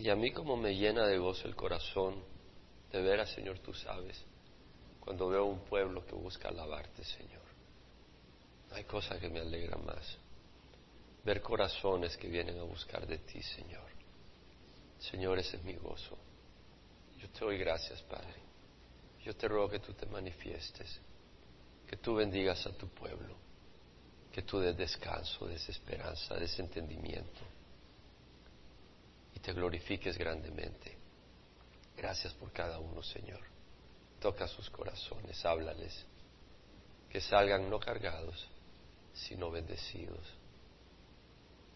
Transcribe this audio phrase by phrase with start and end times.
[0.00, 2.24] Y a mí como me llena de gozo el corazón
[2.90, 4.24] de ver a Señor, tú sabes,
[4.98, 7.42] cuando veo un pueblo que busca alabarte, Señor.
[8.70, 10.16] Hay cosa que me alegra más.
[11.22, 13.90] Ver corazones que vienen a buscar de ti, Señor.
[14.98, 16.16] Señor, ese es mi gozo.
[17.18, 18.40] Yo te doy gracias, Padre.
[19.22, 20.98] Yo te ruego que tú te manifiestes,
[21.86, 23.36] que tú bendigas a tu pueblo,
[24.32, 27.59] que tú des descanso, des esperanza, des entendimiento
[29.42, 30.96] te glorifiques grandemente.
[31.96, 33.40] Gracias por cada uno, Señor.
[34.20, 36.04] Toca sus corazones, háblales,
[37.08, 38.48] que salgan no cargados,
[39.12, 40.24] sino bendecidos,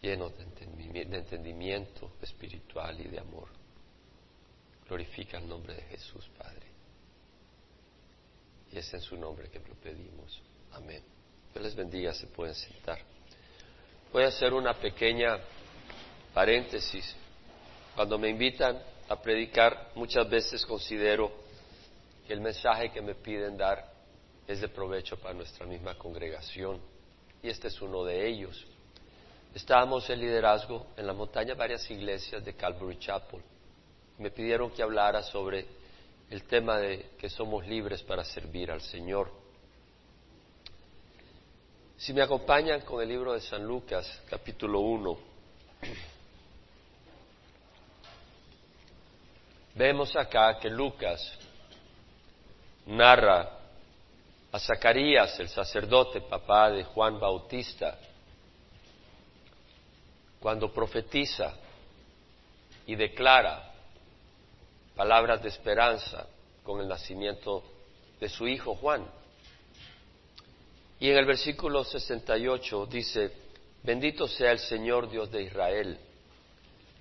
[0.01, 0.43] llenos de
[1.17, 3.49] entendimiento espiritual y de amor.
[4.87, 6.67] Glorifica el nombre de Jesús, Padre.
[8.71, 10.41] Y es en su nombre que lo pedimos.
[10.73, 11.03] Amén.
[11.53, 12.99] Dios les bendiga, se pueden sentar.
[14.11, 15.39] Voy a hacer una pequeña
[16.33, 17.15] paréntesis.
[17.95, 18.77] Cuando me invitan
[19.07, 21.31] a predicar, muchas veces considero
[22.27, 23.89] que el mensaje que me piden dar
[24.45, 26.81] es de provecho para nuestra misma congregación.
[27.41, 28.65] Y este es uno de ellos.
[29.53, 33.41] Estábamos en liderazgo en la montaña varias iglesias de Calvary Chapel.
[34.17, 35.65] Me pidieron que hablara sobre
[36.29, 39.31] el tema de que somos libres para servir al Señor.
[41.95, 45.17] Si me acompañan con el libro de San Lucas, capítulo 1,
[49.75, 51.37] vemos acá que Lucas
[52.85, 53.51] narra
[54.51, 57.97] a Zacarías, el sacerdote, papá de Juan Bautista,
[60.39, 61.53] cuando profetiza
[62.87, 63.73] y declara
[64.95, 66.25] palabras de esperanza
[66.63, 67.63] con el nacimiento
[68.19, 69.05] de su hijo Juan.
[70.99, 73.33] Y en el versículo 68 dice,
[73.83, 75.99] bendito sea el Señor Dios de Israel,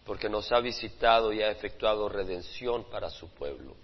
[0.05, 3.74] porque nos ha visitado y ha efectuado redención para su pueblo.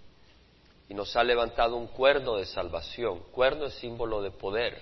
[0.87, 3.19] Y nos ha levantado un cuerno de salvación.
[3.31, 4.81] Cuerno es símbolo de poder.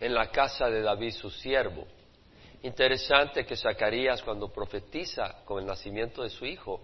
[0.00, 1.86] En la casa de David, su siervo.
[2.62, 6.80] Interesante que Zacarías, cuando profetiza con el nacimiento de su hijo,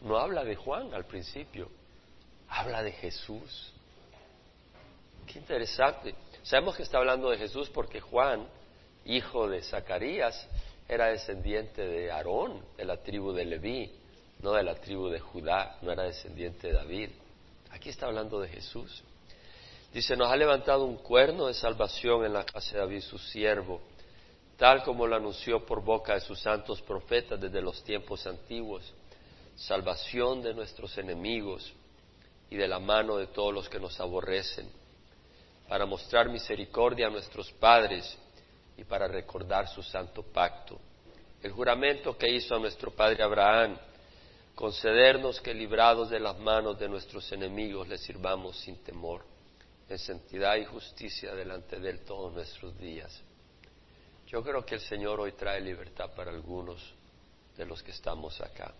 [0.00, 1.68] no habla de Juan al principio,
[2.48, 3.72] habla de Jesús.
[5.26, 6.14] Qué interesante.
[6.42, 8.48] Sabemos que está hablando de Jesús porque Juan,
[9.04, 10.48] hijo de Zacarías,
[10.88, 13.92] era descendiente de Aarón, de la tribu de Leví,
[14.40, 17.10] no de la tribu de Judá, no era descendiente de David.
[17.70, 19.02] Aquí está hablando de Jesús.
[19.92, 23.80] Dice, nos ha levantado un cuerno de salvación en la casa de David, su siervo,
[24.56, 28.92] tal como lo anunció por boca de sus santos profetas desde los tiempos antiguos,
[29.56, 31.72] salvación de nuestros enemigos
[32.50, 34.70] y de la mano de todos los que nos aborrecen
[35.68, 38.16] para mostrar misericordia a nuestros padres
[38.78, 40.78] y para recordar su santo pacto.
[41.42, 43.76] El juramento que hizo a nuestro padre Abraham,
[44.54, 49.24] concedernos que librados de las manos de nuestros enemigos le sirvamos sin temor,
[49.88, 53.20] en santidad y justicia delante de él todos nuestros días.
[54.28, 56.80] Yo creo que el Señor hoy trae libertad para algunos
[57.56, 58.72] de los que estamos acá.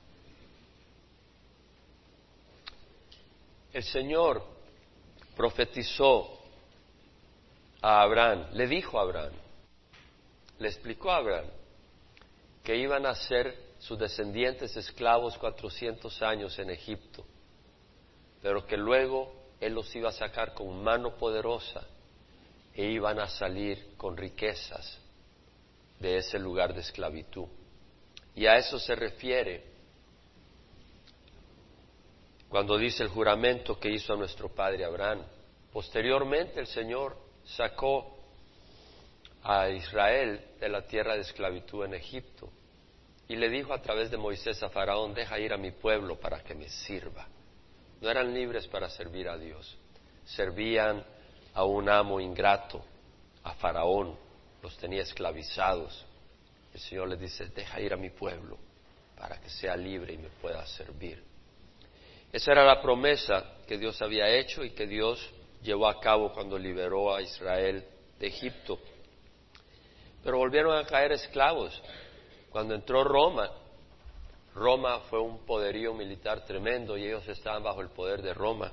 [3.72, 4.44] El Señor
[5.36, 6.38] profetizó
[7.82, 9.32] a Abraham, le dijo a Abraham,
[10.58, 11.46] le explicó a Abraham
[12.62, 17.24] que iban a ser sus descendientes esclavos cuatrocientos años en Egipto,
[18.42, 21.86] pero que luego Él los iba a sacar con mano poderosa
[22.74, 24.98] e iban a salir con riquezas
[25.98, 27.46] de ese lugar de esclavitud.
[28.34, 29.64] Y a eso se refiere
[32.48, 35.22] cuando dice el juramento que hizo a nuestro padre Abraham.
[35.72, 38.17] Posteriormente el Señor sacó
[39.50, 42.50] a Israel de la tierra de esclavitud en Egipto
[43.28, 46.44] y le dijo a través de Moisés a Faraón, deja ir a mi pueblo para
[46.44, 47.26] que me sirva.
[48.02, 49.74] No eran libres para servir a Dios,
[50.26, 51.02] servían
[51.54, 52.84] a un amo ingrato,
[53.42, 54.18] a Faraón,
[54.62, 56.04] los tenía esclavizados.
[56.74, 58.58] El Señor les dice, deja ir a mi pueblo
[59.16, 61.24] para que sea libre y me pueda servir.
[62.30, 65.26] Esa era la promesa que Dios había hecho y que Dios
[65.62, 67.82] llevó a cabo cuando liberó a Israel
[68.20, 68.78] de Egipto.
[70.22, 71.80] Pero volvieron a caer esclavos.
[72.50, 73.50] Cuando entró Roma,
[74.54, 78.72] Roma fue un poderío militar tremendo y ellos estaban bajo el poder de Roma.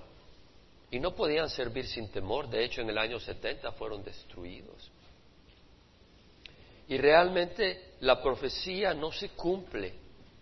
[0.91, 2.49] Y no podían servir sin temor.
[2.49, 4.91] De hecho, en el año 70 fueron destruidos.
[6.87, 9.93] Y realmente la profecía no se cumple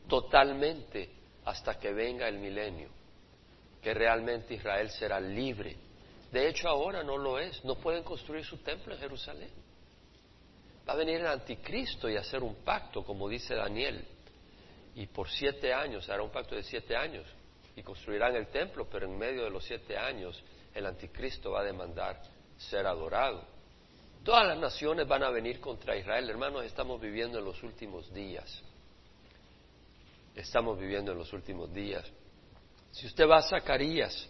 [0.07, 1.09] totalmente
[1.45, 2.89] hasta que venga el milenio,
[3.81, 5.77] que realmente Israel será libre
[6.33, 7.63] de hecho, ahora no lo es.
[7.63, 9.51] No pueden construir su templo en Jerusalén.
[10.87, 14.05] Va a venir el anticristo y hacer un pacto, como dice Daniel.
[14.95, 17.25] Y por siete años, hará un pacto de siete años,
[17.75, 20.43] y construirán el templo, pero en medio de los siete años
[20.73, 22.21] el anticristo va a demandar
[22.57, 23.45] ser adorado.
[24.23, 26.29] Todas las naciones van a venir contra Israel.
[26.29, 28.63] Hermanos, estamos viviendo en los últimos días.
[30.35, 32.09] Estamos viviendo en los últimos días.
[32.91, 34.29] Si usted va a Zacarías,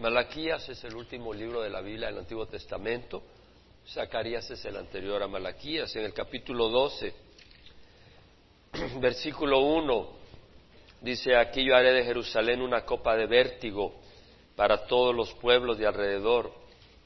[0.00, 3.22] Malaquías es el último libro de la Biblia del Antiguo Testamento.
[3.86, 5.94] Zacarías es el anterior a Malaquías.
[5.94, 7.12] En el capítulo 12,
[8.98, 10.08] versículo 1,
[11.02, 13.92] dice, aquí yo haré de Jerusalén una copa de vértigo
[14.56, 16.50] para todos los pueblos de alrededor,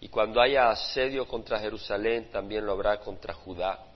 [0.00, 3.86] y cuando haya asedio contra Jerusalén, también lo habrá contra Judá.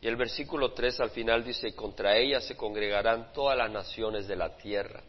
[0.00, 4.34] Y el versículo 3 al final dice, contra ella se congregarán todas las naciones de
[4.34, 5.00] la tierra.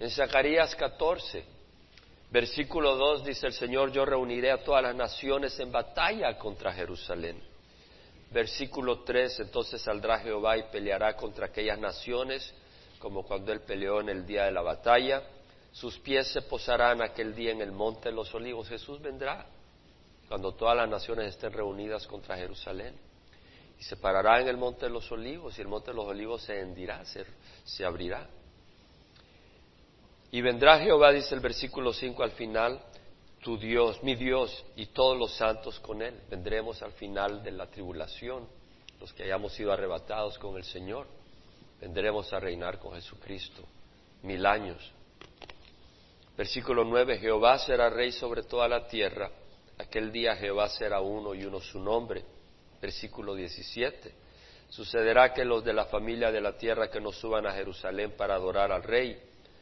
[0.00, 1.54] En Zacarías 14,
[2.30, 7.42] versículo 2 dice el Señor, yo reuniré a todas las naciones en batalla contra Jerusalén.
[8.30, 12.52] Versículo 3, entonces saldrá Jehová y peleará contra aquellas naciones,
[12.98, 15.22] como cuando él peleó en el día de la batalla.
[15.72, 18.68] Sus pies se posarán aquel día en el monte de los olivos.
[18.68, 19.46] Jesús vendrá
[20.28, 22.94] cuando todas las naciones estén reunidas contra Jerusalén
[23.78, 26.42] y se parará en el monte de los olivos y el monte de los olivos
[26.42, 28.26] se hendirá, se, abrirá.
[30.30, 32.80] Y vendrá Jehová, dice el versículo 5 al final,
[33.42, 36.20] tu Dios, mi Dios y todos los santos con él.
[36.28, 38.48] Vendremos al final de la tribulación,
[39.00, 41.06] los que hayamos sido arrebatados con el Señor.
[41.80, 43.62] Vendremos a reinar con Jesucristo
[44.22, 44.92] mil años.
[46.36, 49.30] Versículo 9, Jehová será rey sobre toda la tierra.
[49.78, 52.24] Aquel día Jehová será uno y uno su nombre
[52.80, 54.12] versículo 17.
[54.68, 58.34] Sucederá que los de la familia de la tierra que no suban a Jerusalén para
[58.34, 59.20] adorar al Rey,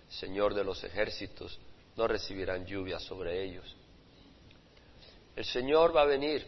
[0.08, 1.58] Señor de los ejércitos,
[1.96, 3.76] no recibirán lluvia sobre ellos.
[5.36, 6.46] El Señor va a venir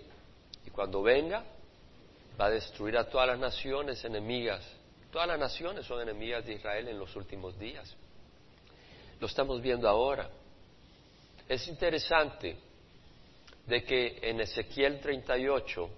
[0.67, 1.45] y cuando venga
[2.41, 4.65] va a destruir a todas las naciones enemigas.
[5.11, 7.97] Todas las naciones son enemigas de Israel en los últimos días.
[9.19, 10.29] Lo estamos viendo ahora.
[11.49, 12.57] Es interesante
[13.67, 15.91] de que en Ezequiel 38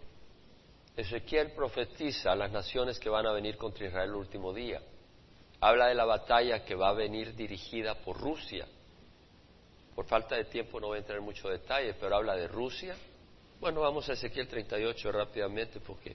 [0.96, 4.80] Ezequiel profetiza a las naciones que van a venir contra Israel el último día.
[5.60, 8.66] Habla de la batalla que va a venir dirigida por Rusia.
[9.94, 12.96] Por falta de tiempo no voy a entrar en mucho detalle, pero habla de Rusia.
[13.60, 16.14] Bueno, vamos a Ezequiel 38 rápidamente porque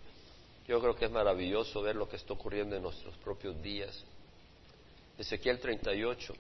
[0.66, 4.06] yo creo que es maravilloso ver lo que está ocurriendo en nuestros propios días.
[5.18, 6.34] Ezequiel 38.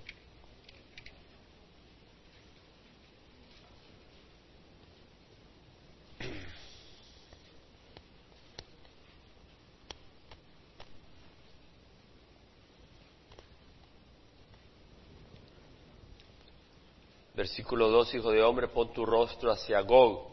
[17.43, 20.29] Versículo 2, Hijo de hombre, pon tu rostro hacia Gog,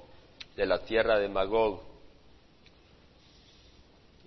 [0.54, 1.82] de la tierra de Magog.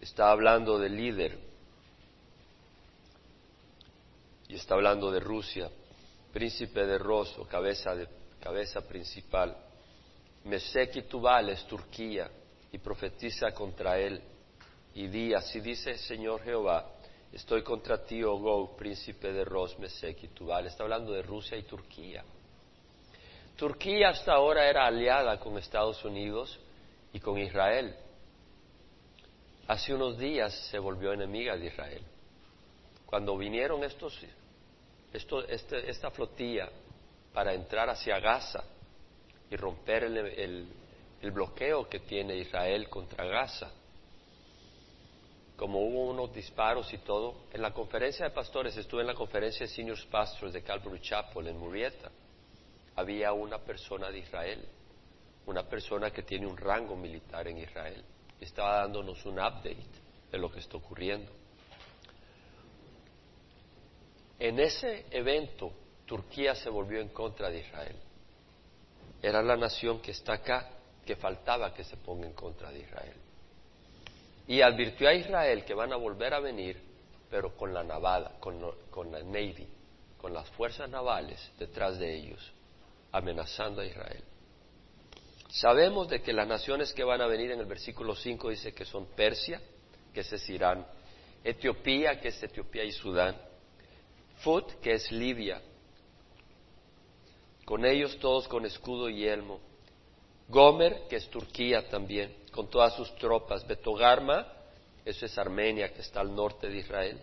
[0.01, 1.39] Está hablando del líder
[4.49, 5.69] y está hablando de Rusia,
[6.33, 8.05] príncipe de Rosso, cabeza, de,
[8.41, 9.55] cabeza principal.
[10.43, 12.29] Mesek y Tubal es Turquía
[12.69, 14.21] y profetiza contra él
[14.93, 16.85] y di, así dice el Señor Jehová,
[17.31, 20.67] estoy contra ti, oh Gog, príncipe de Ros, Mesek y Tubal.
[20.67, 22.25] Está hablando de Rusia y Turquía.
[23.63, 26.59] Turquía hasta ahora era aliada con Estados Unidos
[27.13, 27.95] y con Israel.
[29.69, 32.03] Hace unos días se volvió enemiga de Israel.
[33.05, 34.19] Cuando vinieron estos,
[35.13, 36.67] este, esta flotilla
[37.31, 38.65] para entrar hacia Gaza
[39.49, 40.67] y romper el,
[41.31, 43.71] bloqueo que tiene Israel contra Gaza,
[45.55, 49.65] como hubo unos disparos y todo, en la conferencia de pastores, estuve en la conferencia
[49.65, 52.11] de Seniors Pastors de Calvary Chapel en Murrieta,
[52.95, 54.67] había una persona de Israel,
[55.45, 58.03] una persona que tiene un rango militar en Israel.
[58.39, 59.87] Estaba dándonos un update
[60.31, 61.31] de lo que está ocurriendo.
[64.39, 65.71] En ese evento,
[66.05, 67.95] Turquía se volvió en contra de Israel.
[69.21, 70.69] Era la nación que está acá,
[71.05, 73.15] que faltaba que se ponga en contra de Israel.
[74.47, 76.81] Y advirtió a Israel que van a volver a venir,
[77.29, 78.59] pero con la navada, con,
[78.89, 79.67] con la Navy,
[80.17, 82.53] con las fuerzas navales detrás de ellos
[83.13, 84.23] amenazando a Israel.
[85.49, 88.85] Sabemos de que las naciones que van a venir en el versículo 5 dice que
[88.85, 89.61] son Persia,
[90.11, 90.85] que es Irán,
[91.43, 93.37] Etiopía, que es Etiopía y Sudán,
[94.39, 95.61] Fut, que es Libia,
[97.65, 99.59] con ellos todos con escudo y elmo,
[100.49, 104.47] Gomer, que es Turquía también, con todas sus tropas, Betogarma,
[105.05, 107.21] eso es Armenia, que está al norte de Israel,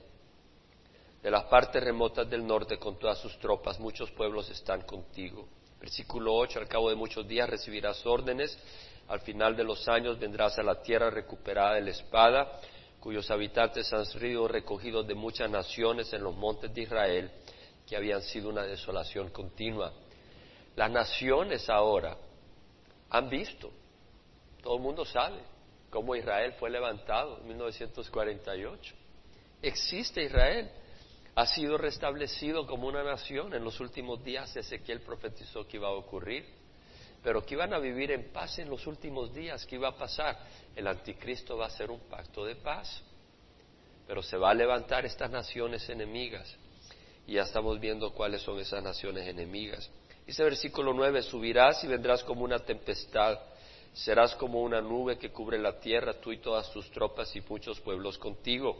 [1.20, 5.46] de las partes remotas del norte con todas sus tropas, muchos pueblos están contigo.
[5.80, 8.56] Versículo 8, al cabo de muchos días recibirás órdenes,
[9.08, 12.60] al final de los años vendrás a la tierra recuperada de la espada,
[13.00, 17.30] cuyos habitantes han sido recogidos de muchas naciones en los montes de Israel,
[17.86, 19.92] que habían sido una desolación continua.
[20.76, 22.16] Las naciones ahora
[23.08, 23.70] han visto,
[24.62, 25.40] todo el mundo sabe,
[25.90, 28.94] cómo Israel fue levantado en 1948.
[29.62, 30.70] Existe Israel,
[31.34, 33.54] ha sido restablecido como una nación.
[33.54, 36.44] En los últimos días Ezequiel profetizó que iba a ocurrir,
[37.22, 39.64] pero que iban a vivir en paz en los últimos días.
[39.66, 40.38] ¿Qué iba a pasar?
[40.74, 43.02] El anticristo va a hacer un pacto de paz,
[44.06, 46.56] pero se va a levantar estas naciones enemigas.
[47.26, 49.90] Y ya estamos viendo cuáles son esas naciones enemigas.
[50.26, 53.38] Dice versículo 9, subirás y vendrás como una tempestad,
[53.92, 57.80] serás como una nube que cubre la tierra, tú y todas tus tropas y muchos
[57.80, 58.76] pueblos contigo.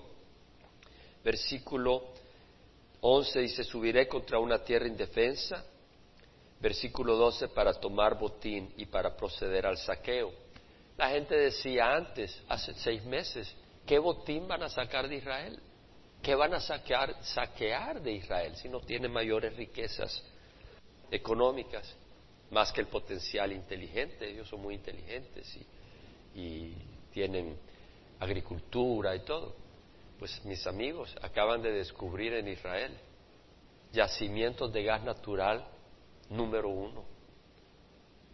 [1.23, 2.13] Versículo
[3.03, 5.65] 11 dice, subiré contra una tierra indefensa.
[6.61, 10.31] Versículo 12, para tomar botín y para proceder al saqueo.
[10.99, 13.55] La gente decía antes, hace seis meses,
[13.87, 15.59] ¿qué botín van a sacar de Israel?
[16.23, 20.23] ¿Qué van a saquear, saquear de Israel si no tiene mayores riquezas
[21.11, 21.97] económicas?
[22.51, 25.57] Más que el potencial inteligente, ellos son muy inteligentes
[26.35, 26.75] y, y
[27.15, 27.57] tienen
[28.19, 29.55] agricultura y todo.
[30.21, 32.93] Pues mis amigos acaban de descubrir en Israel
[33.91, 35.67] yacimientos de gas natural
[36.29, 37.07] número uno.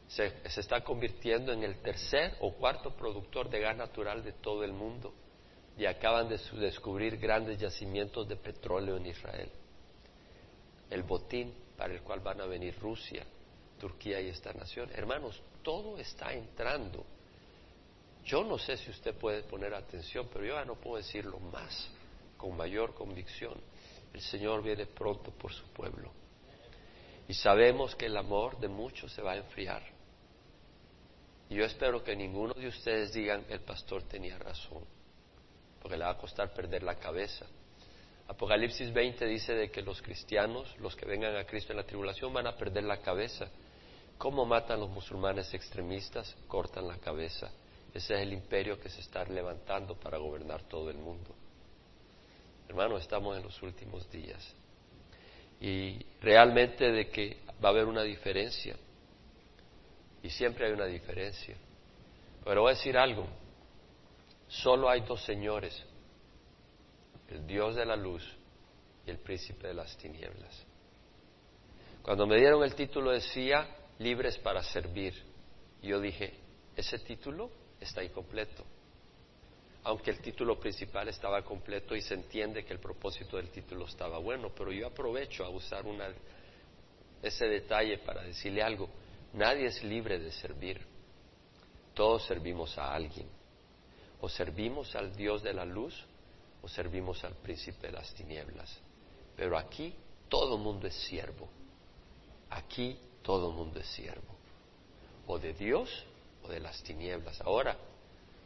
[0.08, 4.72] Se, está convirtiendo en el tercer o cuarto productor de gas natural de todo el
[4.72, 5.14] mundo
[5.78, 9.52] y acaban de descubrir grandes yacimientos de petróleo en Israel.
[10.90, 13.24] El botín para el cual van a venir Rusia,
[13.78, 14.90] Turquía y esta nación.
[14.92, 17.06] Hermanos, todo está entrando
[18.26, 21.88] yo no sé si usted puede poner atención, pero yo ya no puedo decirlo más,
[22.36, 23.54] con mayor convicción.
[24.12, 26.10] El Señor viene pronto por su pueblo.
[27.28, 29.82] Y sabemos que el amor de muchos se va a enfriar.
[31.48, 34.84] Y yo espero que ninguno de ustedes digan, el pastor tenía razón,
[35.80, 37.46] porque le va a costar perder la cabeza.
[38.26, 42.32] Apocalipsis 20 dice de que los cristianos, los que vengan a Cristo en la tribulación,
[42.32, 43.48] van a perder la cabeza.
[44.18, 46.34] ¿Cómo matan los musulmanes extremistas?
[46.48, 47.52] Cortan la cabeza.
[47.96, 51.34] Ese es el imperio que se está levantando para gobernar todo el mundo.
[52.68, 54.54] Hermano, estamos en los últimos días.
[55.62, 58.76] Y realmente de que va a haber una diferencia.
[60.22, 61.56] Y siempre hay una diferencia.
[62.44, 63.26] Pero voy a decir algo.
[64.46, 65.82] Solo hay dos señores.
[67.30, 68.22] El Dios de la luz
[69.06, 70.66] y el príncipe de las tinieblas.
[72.02, 73.66] Cuando me dieron el título decía
[74.00, 75.14] libres para servir.
[75.80, 76.34] Yo dije,
[76.76, 78.64] ese título está incompleto.
[79.84, 84.18] Aunque el título principal estaba completo y se entiende que el propósito del título estaba
[84.18, 85.84] bueno, pero yo aprovecho a usar
[87.22, 88.88] ese detalle para decirle algo.
[89.32, 90.80] Nadie es libre de servir.
[91.94, 93.28] Todos servimos a alguien.
[94.20, 95.94] O servimos al Dios de la luz
[96.62, 98.80] o servimos al príncipe de las tinieblas.
[99.36, 99.94] Pero aquí
[100.28, 101.48] todo mundo es siervo.
[102.50, 104.34] Aquí todo mundo es siervo.
[105.26, 106.04] O de Dios
[106.48, 107.40] de las tinieblas.
[107.40, 107.76] Ahora,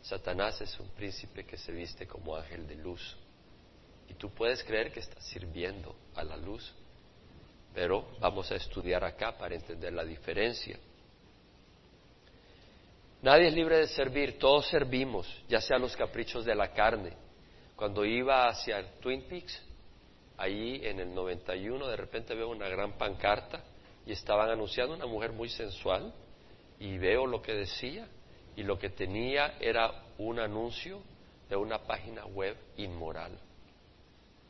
[0.02, 3.16] Satanás es un príncipe que se viste como ángel de luz.
[4.08, 6.72] Y tú puedes creer que está sirviendo a la luz,
[7.72, 10.78] pero vamos a estudiar acá para entender la diferencia.
[13.22, 17.12] Nadie es libre de servir, todos servimos, ya sea los caprichos de la carne.
[17.76, 19.62] Cuando iba hacia Twin Peaks,
[20.38, 23.62] allí en el 91, de repente veo una gran pancarta
[24.06, 26.12] y estaban anunciando una mujer muy sensual
[26.80, 28.08] y veo lo que decía
[28.56, 31.00] y lo que tenía era un anuncio
[31.48, 33.38] de una página web inmoral.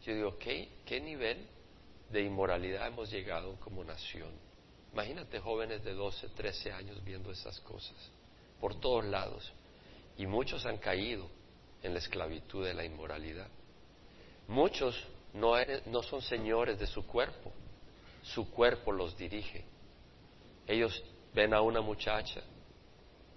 [0.05, 1.47] Yo digo, ¿qué, qué nivel
[2.11, 4.31] de inmoralidad hemos llegado como nación?
[4.93, 7.97] Imagínate jóvenes de 12, 13 años viendo esas cosas
[8.61, 9.53] por todos lados.
[10.17, 11.27] Y muchos han caído
[11.83, 13.49] en la esclavitud de la inmoralidad.
[14.49, 15.03] Muchos
[15.35, 15.55] no,
[15.87, 17.53] no son señores de su cuerpo,
[18.23, 19.65] su cuerpo los dirige.
[20.67, 21.03] Ellos
[21.35, 22.41] ven a una muchacha,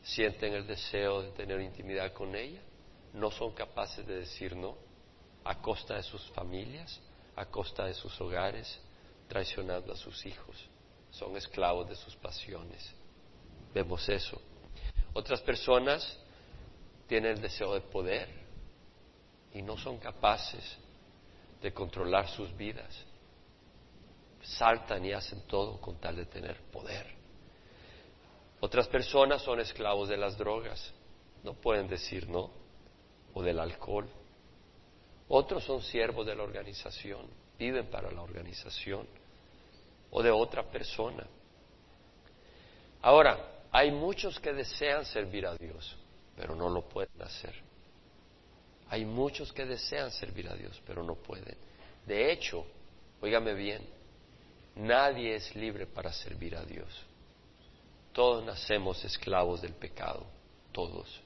[0.02, 2.62] sienten el deseo de tener intimidad con ella,
[3.14, 4.76] no son capaces de decir no,
[5.44, 7.00] a costa de sus familias,
[7.36, 8.80] a costa de sus hogares,
[9.28, 10.56] traicionando a sus hijos.
[11.12, 12.94] Son esclavos de sus pasiones.
[13.74, 14.42] Vemos eso.
[15.14, 16.18] Otras personas
[17.08, 18.28] tienen el deseo de poder
[19.54, 20.78] y no son capaces
[21.62, 23.06] de controlar sus vidas.
[24.42, 27.23] Saltan y hacen todo con tal de tener poder.
[28.64, 30.94] Otras personas son esclavos de las drogas,
[31.44, 32.50] no pueden decir no,
[33.34, 34.08] o del alcohol.
[35.28, 37.28] Otros son siervos de la organización,
[37.60, 39.06] viven para la organización
[40.12, 41.28] o de otra persona.
[43.02, 45.98] Ahora, hay muchos que desean servir a Dios,
[46.38, 47.54] pero no lo pueden hacer.
[48.88, 51.58] Hay muchos que desean servir a Dios, pero no pueden.
[52.06, 52.66] De hecho,
[53.20, 53.86] óigame bien,
[54.78, 57.08] nadie es libre para servir a Dios.
[58.14, 60.26] Todos nacemos esclavos del pecado,
[60.72, 61.22] todos.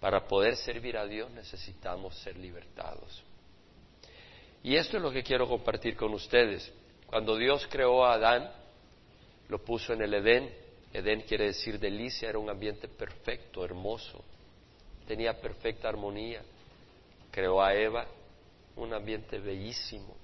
[0.00, 3.22] Para poder servir a Dios necesitamos ser libertados.
[4.62, 6.72] Y esto es lo que quiero compartir con ustedes.
[7.06, 8.50] Cuando Dios creó a Adán,
[9.48, 10.52] lo puso en el Edén.
[10.92, 14.24] Edén quiere decir delicia, era un ambiente perfecto, hermoso.
[15.06, 16.42] Tenía perfecta armonía.
[17.30, 18.06] Creó a Eva,
[18.76, 20.16] un ambiente bellísimo.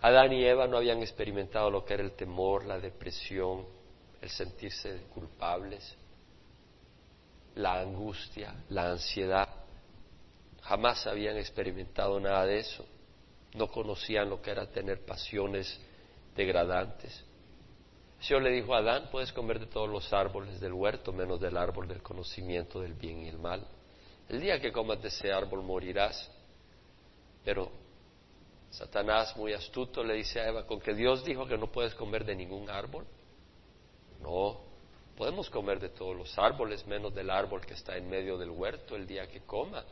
[0.00, 3.64] Adán y Eva no habían experimentado lo que era el temor, la depresión,
[4.22, 5.96] el sentirse culpables,
[7.56, 9.48] la angustia, la ansiedad.
[10.62, 12.86] Jamás habían experimentado nada de eso.
[13.54, 15.78] No conocían lo que era tener pasiones
[16.36, 17.24] degradantes.
[18.20, 21.40] El Señor le dijo a Adán, puedes comer de todos los árboles del huerto, menos
[21.40, 23.66] del árbol del conocimiento del bien y el mal.
[24.28, 26.30] El día que comas de ese árbol morirás.
[27.44, 27.72] Pero
[28.70, 32.24] Satanás, muy astuto, le dice a Eva, con que Dios dijo que no puedes comer
[32.24, 33.04] de ningún árbol.
[34.22, 34.60] No,
[35.16, 38.96] podemos comer de todos los árboles, menos del árbol que está en medio del huerto
[38.96, 39.84] el día que coma.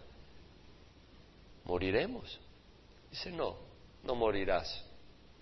[1.64, 2.40] Moriremos.
[3.10, 3.56] Dice, no,
[4.04, 4.84] no morirás.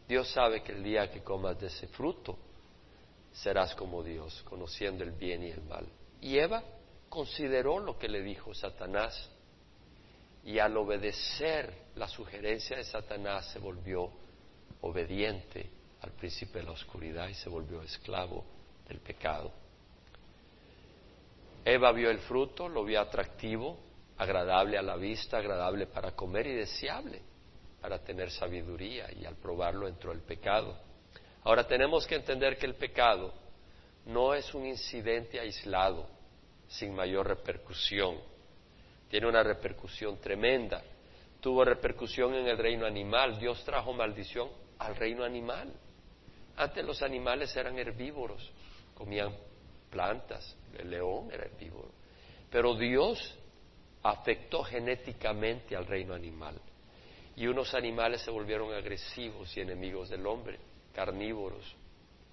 [0.09, 2.38] Dios sabe que el día que comas de ese fruto,
[3.33, 5.87] serás como Dios, conociendo el bien y el mal.
[6.21, 6.62] Y Eva
[7.09, 9.30] consideró lo que le dijo Satanás
[10.45, 14.11] y al obedecer la sugerencia de Satanás se volvió
[14.80, 18.45] obediente al príncipe de la oscuridad y se volvió esclavo
[18.88, 19.52] del pecado.
[21.64, 23.78] Eva vio el fruto, lo vio atractivo,
[24.16, 27.23] agradable a la vista, agradable para comer y deseable
[27.80, 30.76] para tener sabiduría y al probarlo entró el pecado.
[31.45, 33.33] Ahora tenemos que entender que el pecado
[34.07, 36.09] no es un incidente aislado,
[36.66, 38.16] sin mayor repercusión.
[39.09, 40.83] Tiene una repercusión tremenda.
[41.40, 43.38] Tuvo repercusión en el reino animal.
[43.38, 45.72] Dios trajo maldición al reino animal.
[46.57, 48.51] Antes los animales eran herbívoros,
[48.99, 49.33] comían
[49.91, 51.93] plantas, el león era herbívoro.
[52.51, 53.39] Pero Dios
[54.03, 56.61] afectó genéticamente al reino animal.
[57.37, 60.59] Y unos animales se volvieron agresivos y enemigos del hombre,
[60.93, 61.77] carnívoros,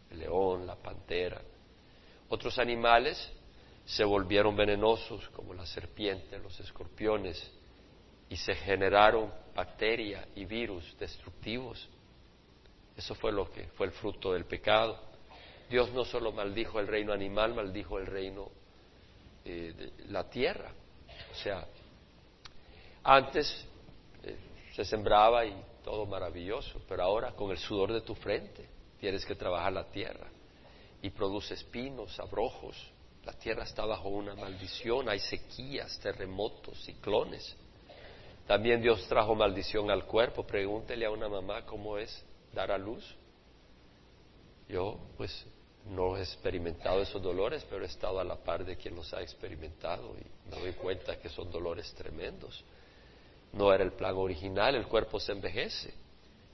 [0.09, 1.39] el león, la pantera.
[2.29, 3.31] Otros animales
[3.85, 7.51] se volvieron venenosos, como la serpiente, los escorpiones,
[8.27, 11.87] y se generaron bacterias y virus destructivos.
[12.97, 14.99] Eso fue lo que fue el fruto del pecado.
[15.69, 18.49] Dios no solo maldijo el reino animal, maldijo el reino
[19.43, 20.71] eh, de la tierra.
[21.31, 21.67] O sea,
[23.03, 23.65] antes
[24.23, 24.35] eh,
[24.73, 28.67] se sembraba y todo maravilloso, pero ahora con el sudor de tu frente
[28.99, 30.27] tienes que trabajar la tierra
[31.01, 32.75] y produce espinos, abrojos.
[33.25, 37.55] La tierra está bajo una maldición, hay sequías, terremotos, ciclones.
[38.47, 40.45] También Dios trajo maldición al cuerpo.
[40.45, 42.23] Pregúntele a una mamá cómo es
[42.53, 43.15] dar a luz.
[44.67, 45.45] Yo, pues,
[45.85, 49.21] no he experimentado esos dolores, pero he estado a la par de quien los ha
[49.21, 52.63] experimentado y me doy cuenta que son dolores tremendos.
[53.53, 55.93] No era el plan original, el cuerpo se envejece.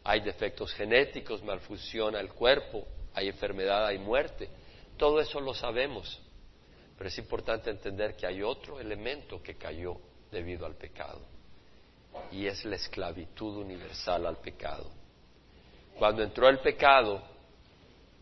[0.03, 4.49] Hay defectos genéticos, malfunciona el cuerpo, hay enfermedad, hay muerte.
[4.97, 6.19] Todo eso lo sabemos,
[6.97, 9.97] pero es importante entender que hay otro elemento que cayó
[10.31, 11.21] debido al pecado
[12.31, 14.91] y es la esclavitud universal al pecado.
[15.97, 17.21] Cuando entró el pecado,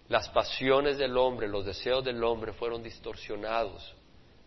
[0.10, 3.96] las pasiones del hombre, los deseos del hombre fueron distorsionados.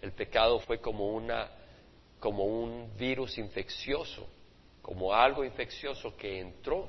[0.01, 1.49] El pecado fue como una
[2.19, 4.29] como un virus infeccioso,
[4.81, 6.89] como algo infeccioso que entró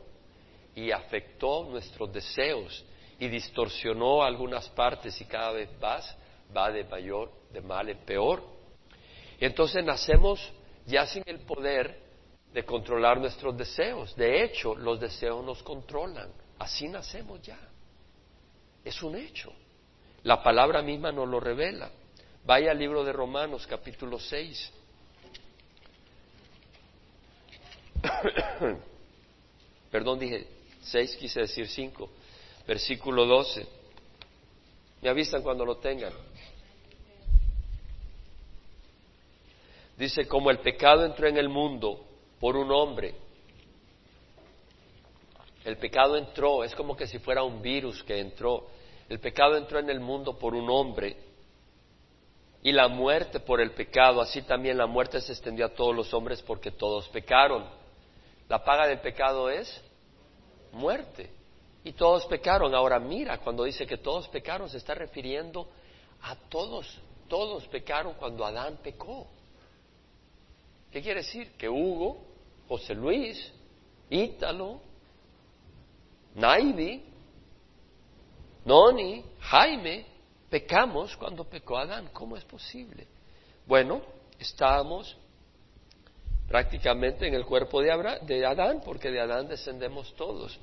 [0.76, 2.86] y afectó nuestros deseos
[3.20, 6.16] y distorsionó algunas partes y cada vez más
[6.56, 8.44] va de mayor de mal en peor.
[9.40, 10.52] Y entonces nacemos
[10.86, 12.00] ya sin el poder
[12.52, 14.16] de controlar nuestros deseos.
[14.16, 16.32] De hecho, los deseos nos controlan.
[16.60, 17.58] Así nacemos ya.
[18.84, 19.54] Es un hecho.
[20.24, 21.92] La palabra misma nos lo revela.
[22.46, 24.72] Vaya al libro de Romanos capítulo 6.
[29.92, 30.48] Perdón, dije
[30.82, 32.10] 6, quise decir 5.
[32.68, 33.68] Versículo 12.
[35.02, 36.14] Me avisan cuando lo tengan.
[39.98, 42.06] Dice, como el pecado entró en el mundo
[42.40, 43.14] por un hombre,
[45.66, 48.68] el pecado entró, es como que si fuera un virus que entró.
[49.08, 51.18] El pecado entró en el mundo por un hombre
[52.62, 56.14] y la muerte por el pecado, así también la muerte se extendió a todos los
[56.14, 57.66] hombres porque todos pecaron.
[58.48, 59.82] La paga del pecado es
[60.72, 61.30] muerte.
[61.84, 62.74] Y todos pecaron.
[62.74, 65.68] Ahora mira, cuando dice que todos pecaron, se está refiriendo
[66.22, 67.00] a todos.
[67.28, 69.28] Todos pecaron cuando Adán pecó.
[70.92, 71.52] ¿Qué quiere decir?
[71.58, 72.22] Que Hugo,
[72.68, 73.52] José Luis,
[74.10, 74.80] Ítalo,
[76.36, 77.04] Naidi,
[78.66, 80.06] Noni, Jaime,
[80.50, 82.10] pecamos cuando pecó Adán.
[82.14, 83.08] ¿Cómo es posible?
[83.66, 84.02] Bueno,
[84.40, 85.18] estábamos
[86.48, 90.58] prácticamente en el cuerpo de, de Adán, porque de Adán descendemos todos.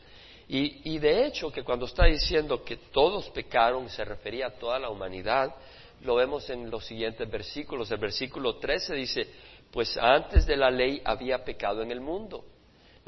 [0.49, 4.79] Y, y, de hecho, que cuando está diciendo que todos pecaron, se refería a toda
[4.79, 5.55] la humanidad,
[6.03, 7.91] lo vemos en los siguientes versículos.
[7.91, 9.29] El versículo 13 dice,
[9.71, 12.45] pues antes de la ley había pecado en el mundo.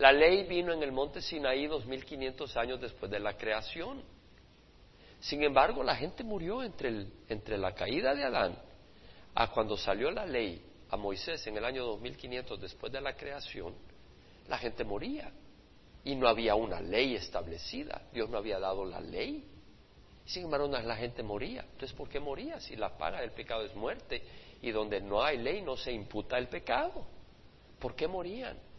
[0.02, 4.02] La ley vino en el monte Sinaí dos mil quinientos años después de la creación.
[5.20, 8.58] Sin embargo, la gente murió entre, entre la caída de Adán
[9.32, 10.60] a cuando salió la ley
[10.90, 13.76] a Moisés en el año 2500 después de la creación,
[14.48, 15.30] la gente moría
[16.02, 18.02] y no había una ley establecida.
[18.12, 19.46] Dios no había dado la ley.
[20.24, 21.60] Sin embargo, la gente moría.
[21.60, 22.58] Entonces, ¿por qué moría?
[22.58, 24.20] Si la paga del pecado es muerte
[24.62, 27.06] y donde no hay ley no se imputa el pecado.
[27.78, 28.71] ¿Por qué morían?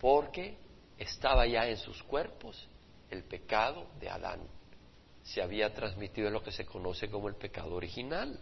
[0.00, 0.56] Porque
[0.98, 2.68] estaba ya en sus cuerpos
[3.10, 4.40] el pecado de Adán.
[5.22, 8.38] Se había transmitido en lo que se conoce como el pecado original.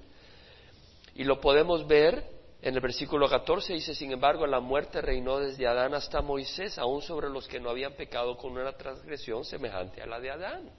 [1.14, 5.66] Y lo podemos ver en el versículo 14, dice, sin embargo, la muerte reinó desde
[5.66, 10.06] Adán hasta Moisés, aún sobre los que no habían pecado con una transgresión semejante a
[10.06, 10.70] la de Adán.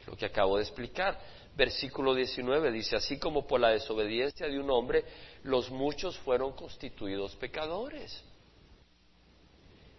[0.00, 1.16] Es lo que acabo de explicar.
[1.56, 5.04] Versículo 19 dice, así como por la desobediencia de un hombre,
[5.44, 8.24] los muchos fueron constituidos pecadores.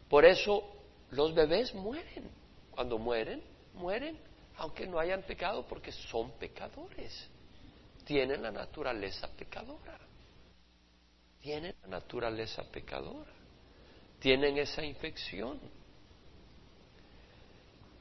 [0.10, 0.63] Por eso
[1.12, 2.30] los bebés mueren.
[2.72, 3.41] Cuando mueren,
[3.74, 4.20] mueren,
[4.58, 7.30] aunque no hayan pecado, porque son pecadores
[8.06, 10.00] tienen la naturaleza pecadora.
[11.41, 13.32] Tienen la naturaleza pecadora.
[14.20, 15.60] Tienen esa infección.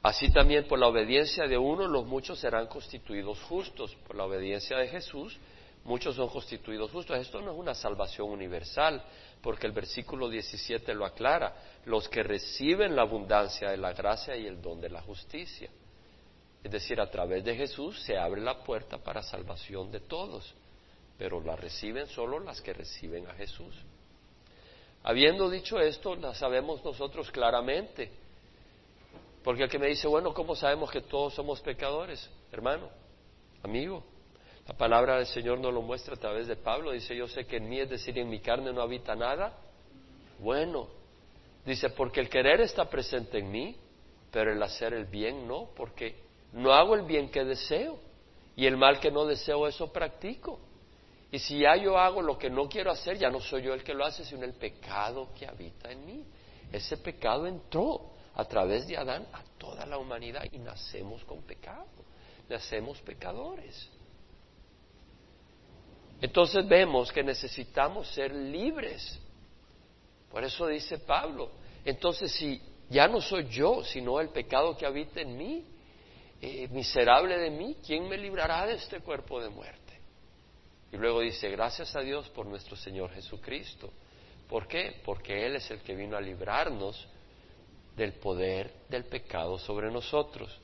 [0.03, 3.95] Así también por la obediencia de uno los muchos serán constituidos justos.
[4.07, 5.39] Por la obediencia de Jesús
[5.85, 7.19] muchos son constituidos justos.
[7.19, 9.03] Esto no es una salvación universal,
[9.45, 11.55] porque el versículo 17 lo aclara.
[11.85, 15.69] Los que reciben la abundancia de la gracia y el don de la justicia.
[16.63, 20.55] Es decir, a través de Jesús se abre la puerta para salvación de todos,
[21.19, 23.75] pero la reciben solo las que reciben a Jesús.
[25.03, 28.11] Habiendo dicho esto, la sabemos nosotros claramente.
[29.43, 32.31] Porque el que me dice, bueno, ¿cómo sabemos que todos somos pecadores?
[32.51, 32.89] Hermano,
[33.63, 34.03] amigo,
[34.67, 36.93] la palabra del Señor nos lo muestra a través de Pablo.
[36.93, 39.53] Dice, yo sé que en mí, es decir, en mi carne no habita nada.
[40.39, 40.89] Bueno,
[41.67, 43.77] dice, porque el querer está presente en mí,
[44.31, 46.17] pero el hacer el bien no, porque
[46.53, 47.99] no hago el bien que deseo
[48.57, 50.59] y el mal que no deseo, eso practico.
[51.31, 53.83] Y si ya yo hago lo que no quiero hacer, ya no soy yo el
[53.83, 56.25] que lo hace, sino el pecado que habita en mí.
[56.73, 61.87] Ese pecado entró a través de Adán a toda la humanidad y nacemos con pecado,
[62.49, 63.91] nacemos pecadores.
[66.21, 69.21] Entonces vemos que necesitamos ser libres.
[70.31, 71.51] Por eso dice Pablo,
[71.85, 75.65] entonces si ya no soy yo, sino el pecado que habita en mí,
[76.41, 79.81] eh, miserable de mí, ¿quién me librará de este cuerpo de muerte?
[80.93, 83.93] Y luego dice, gracias a Dios por nuestro Señor Jesucristo.
[84.49, 85.01] ¿Por qué?
[85.05, 87.09] Porque Él es el que vino a librarnos
[87.97, 90.61] del poder del pecado sobre nosotros.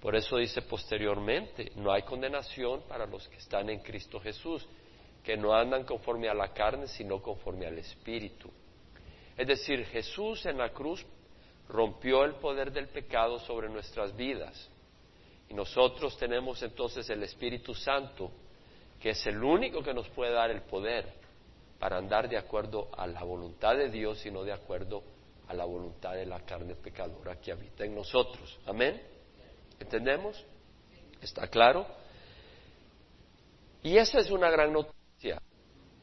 [0.00, 4.66] Por eso dice posteriormente, no hay condenación para los que están en Cristo Jesús,
[5.22, 8.50] que no andan conforme a la carne, sino conforme al Espíritu.
[9.36, 11.04] Es decir, Jesús en la cruz
[11.68, 14.70] rompió el poder del pecado sobre nuestras vidas.
[15.48, 18.30] Y nosotros tenemos entonces el Espíritu Santo,
[19.00, 21.12] que es el único que nos puede dar el poder
[21.78, 25.02] para andar de acuerdo a la voluntad de Dios y no de acuerdo
[25.48, 28.58] a la voluntad de la carne pecadora que habita en nosotros.
[28.66, 29.00] Amén.
[29.80, 30.44] ¿Entendemos?
[31.20, 31.86] ¿Está claro?
[33.82, 34.99] Y esa es una gran noticia,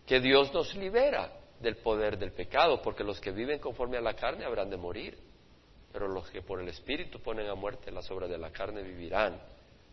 [0.06, 4.13] que Dios nos libera del poder del pecado, porque los que viven conforme a la
[4.13, 5.17] carne habrán de morir
[5.97, 9.41] pero los que por el Espíritu ponen a muerte las obras de la carne vivirán,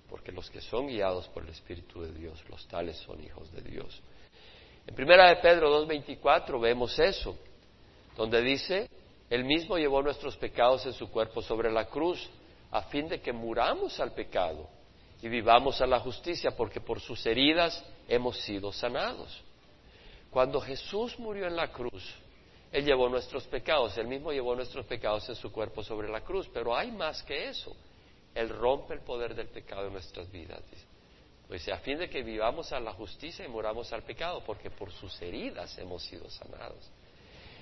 [0.08, 3.62] porque los que son guiados por el Espíritu de Dios, los tales son hijos de
[3.62, 4.02] Dios.
[4.86, 7.38] En primera de Pedro 2.24 vemos eso,
[8.18, 8.90] donde dice,
[9.30, 12.28] Él mismo llevó nuestros pecados en su cuerpo sobre la cruz,
[12.70, 14.68] a fin de que muramos al pecado
[15.24, 19.42] y vivamos a la justicia, porque por sus heridas hemos sido sanados.
[20.28, 22.14] Cuando Jesús murió en la cruz,
[22.70, 26.46] él llevó nuestros pecados, Él mismo llevó nuestros pecados en su cuerpo sobre la cruz,
[26.52, 27.74] pero hay más que eso.
[28.34, 30.60] Él rompe el poder del pecado en nuestras vidas.
[31.48, 34.92] Pues a fin de que vivamos a la justicia y muramos al pecado, porque por
[34.92, 36.90] sus heridas hemos sido sanados.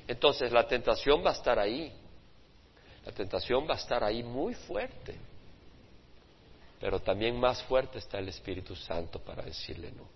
[0.08, 1.92] Entonces la tentación va a estar ahí.
[3.04, 5.14] La tentación va a estar ahí muy fuerte.
[6.82, 10.08] Pero también más fuerte está el Espíritu Santo para decirle no.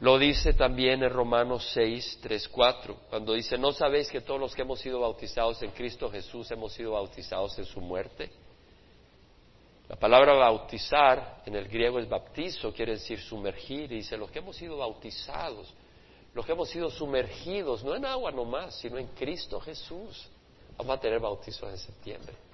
[0.00, 4.54] Lo dice también en Romanos 6, 3, 4, cuando dice, ¿no sabéis que todos los
[4.54, 8.30] que hemos sido bautizados en Cristo Jesús hemos sido bautizados en su muerte?
[9.88, 14.40] La palabra bautizar en el griego es baptizo, quiere decir sumergir, y dice, los que
[14.40, 15.72] hemos sido bautizados,
[16.34, 20.28] los que hemos sido sumergidos, no en agua nomás, sino en Cristo Jesús.
[20.76, 22.49] Vamos a tener bautizos en septiembre.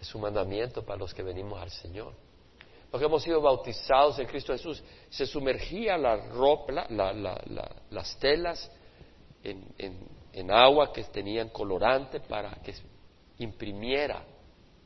[0.00, 2.14] Es un mandamiento para los que venimos al Señor.
[2.90, 6.86] Los que hemos sido bautizados en Cristo Jesús, se sumergía la ropa,
[7.90, 8.70] las telas
[9.44, 12.74] en, agua que tenían colorante para que
[13.38, 14.24] imprimiera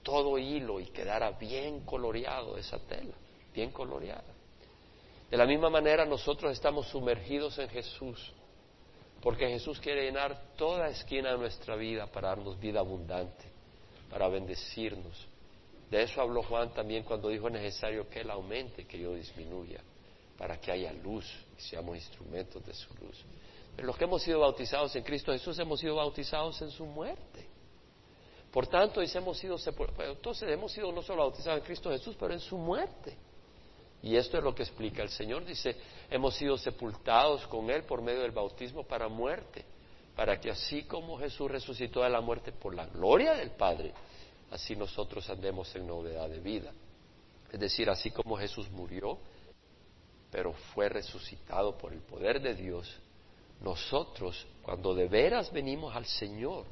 [0.02, 3.14] todo hilo y quedara bien coloreado esa tela,
[3.54, 4.34] bien coloreada.
[5.30, 8.32] De la misma manera nosotros estamos sumergidos en Jesús,
[9.22, 13.53] porque Jesús quiere llenar toda esquina de nuestra vida para darnos vida abundante,
[14.14, 15.26] para bendecirnos,
[15.90, 19.80] de eso habló Juan también cuando dijo necesario que Él aumente, que yo disminuya,
[20.38, 23.24] para que haya luz y seamos instrumentos de su luz.
[23.74, 27.44] Pero los que hemos sido bautizados en Cristo Jesús hemos sido bautizados en su muerte.
[28.52, 29.56] Por tanto, hemos sido
[29.98, 33.16] entonces hemos sido no solo bautizados en Cristo Jesús, pero en su muerte.
[34.00, 35.44] Y esto es lo que explica el Señor.
[35.44, 35.74] Dice,
[36.08, 39.64] hemos sido sepultados con Él por medio del bautismo para muerte,
[40.14, 43.92] para que así como Jesús resucitó de la muerte por la gloria del Padre,
[44.50, 46.72] así nosotros andemos en novedad de vida.
[47.52, 49.18] Es decir, así como Jesús murió,
[50.30, 52.92] pero fue resucitado por el poder de Dios,
[53.60, 56.64] nosotros, cuando de veras venimos al Señor,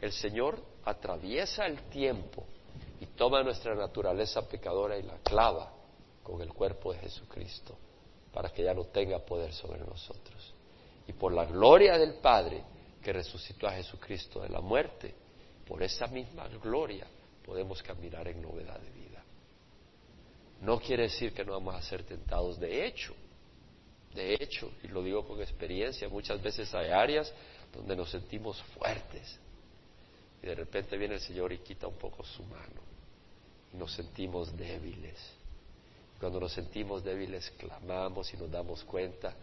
[0.00, 2.44] el Señor atraviesa el tiempo
[3.00, 5.72] y toma nuestra naturaleza pecadora y la clava
[6.22, 7.76] con el cuerpo de Jesucristo
[8.32, 10.54] para que ya no tenga poder sobre nosotros.
[11.10, 12.62] Y por la gloria del Padre
[13.02, 15.12] que resucitó a Jesucristo de la muerte,
[15.66, 17.04] por esa misma gloria
[17.44, 19.20] podemos caminar en novedad de vida.
[20.60, 23.12] No quiere decir que no vamos a ser tentados de hecho.
[24.14, 27.32] De hecho, y lo digo con experiencia, muchas veces hay áreas
[27.72, 29.36] donde nos sentimos fuertes
[30.40, 32.82] y de repente viene el Señor y quita un poco su mano
[33.74, 35.18] y nos sentimos débiles.
[36.20, 39.34] Cuando nos sentimos débiles clamamos y nos damos cuenta,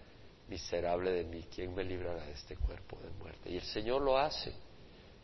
[0.47, 3.51] miserable de mí, ¿quién me librará de este cuerpo de muerte?
[3.51, 4.53] Y el Señor lo hace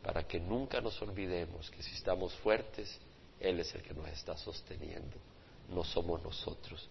[0.01, 2.99] para que nunca nos olvidemos que si estamos fuertes,
[3.39, 5.15] Él es el que nos está sosteniendo,
[5.69, 6.89] no somos nosotros,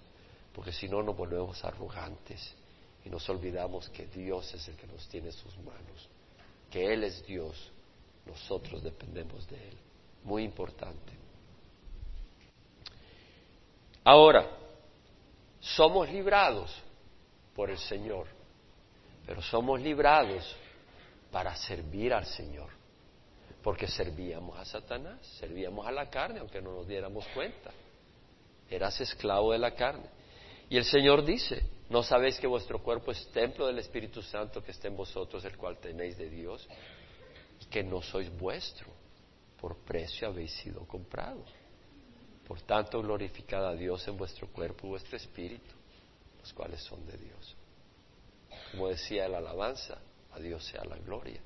[0.55, 2.55] porque si no nos volvemos arrogantes
[3.05, 6.09] y nos olvidamos que Dios es el que nos tiene en sus manos,
[6.71, 7.71] que Él es Dios,
[8.25, 9.77] nosotros dependemos de Él.
[10.25, 11.13] Muy importante.
[14.05, 14.49] Ahora,
[15.61, 16.73] somos librados
[17.55, 18.27] por el Señor,
[19.27, 20.57] pero somos librados
[21.31, 22.83] para servir al Señor
[23.63, 27.71] porque servíamos a Satanás, servíamos a la carne, aunque no nos diéramos cuenta.
[28.69, 30.07] Eras esclavo de la carne.
[30.69, 34.73] Y el Señor dice, ¿no sabéis que vuestro cuerpo es templo del Espíritu Santo que
[34.73, 36.67] está en vosotros, el cual tenéis de Dios,
[37.61, 38.87] y que no sois vuestro?
[39.61, 41.45] Por precio habéis sido comprado.
[42.49, 45.75] Por tanto, glorificad a Dios en vuestro cuerpo y vuestro espíritu,
[46.43, 47.57] los cuales son de Dios.
[48.73, 49.99] Como decía la alabanza,
[50.33, 51.41] a Dios sea la gloria.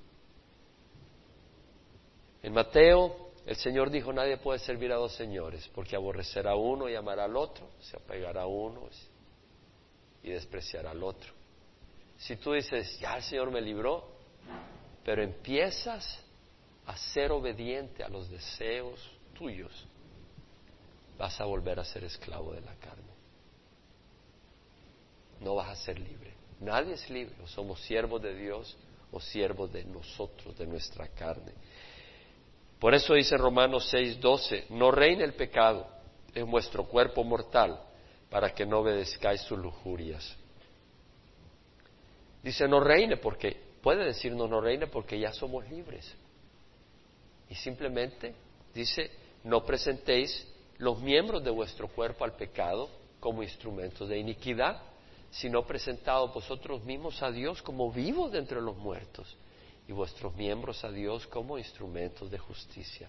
[2.43, 6.89] En Mateo, el Señor dijo, nadie puede servir a dos señores, porque aborrecerá a uno
[6.89, 8.89] y amará al otro, se apegará a uno
[10.23, 11.33] y despreciará al otro.
[12.19, 14.09] Si tú dices, ya el Señor me libró,
[15.05, 16.25] pero empiezas
[16.87, 19.01] a ser obediente a los deseos
[19.35, 19.87] tuyos,
[21.19, 23.16] vas a volver a ser esclavo de la carne.
[25.41, 26.35] No vas a ser libre.
[26.61, 27.35] Nadie es libre.
[27.43, 28.77] O somos siervos de Dios
[29.13, 31.53] o siervos de nosotros, de nuestra carne.
[32.79, 35.87] Por eso dice Romanos 6:12, no reine el pecado
[36.35, 37.81] en vuestro cuerpo mortal
[38.29, 40.37] para que no obedezcáis sus lujurias.
[42.43, 46.15] Dice no reine porque, puede decirnos no reine porque ya somos libres.
[47.49, 48.35] Y simplemente
[48.75, 49.11] dice,
[49.45, 50.47] no presentéis
[50.79, 54.83] los miembros de vuestro cuerpo al pecado como instrumentos de iniquidad,
[55.41, 59.37] sino presentados vosotros mismos a Dios como vivos de entre los muertos
[59.87, 63.09] y vuestros miembros a Dios como instrumentos de justicia.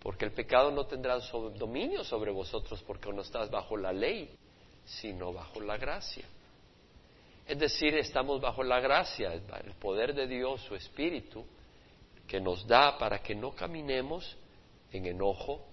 [0.00, 4.30] Porque el pecado no tendrá dominio sobre vosotros porque no estás bajo la ley,
[4.84, 6.24] sino bajo la gracia.
[7.46, 11.44] Es decir, estamos bajo la gracia, el poder de Dios, su Espíritu,
[12.28, 14.36] que nos da para que no caminemos
[14.92, 15.66] en enojo,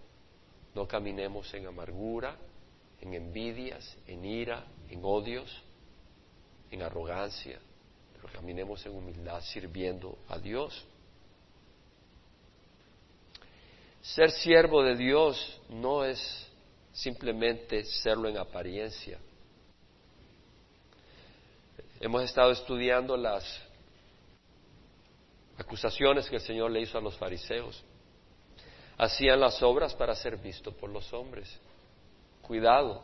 [0.74, 2.36] no caminemos en amargura,
[3.00, 5.64] en envidias, en ira, en odios,
[6.72, 7.60] en arrogancia,
[8.34, 10.86] caminemos en humildad sirviendo a Dios.
[14.02, 16.48] Ser siervo de Dios no es
[16.94, 19.20] simplemente serlo en apariencia.
[22.00, 23.44] Hemos estado estudiando las
[25.58, 27.84] acusaciones que el Señor le hizo a los fariseos.
[28.98, 31.60] Hacían las obras para ser vistos por los hombres.
[32.42, 33.04] Cuidado,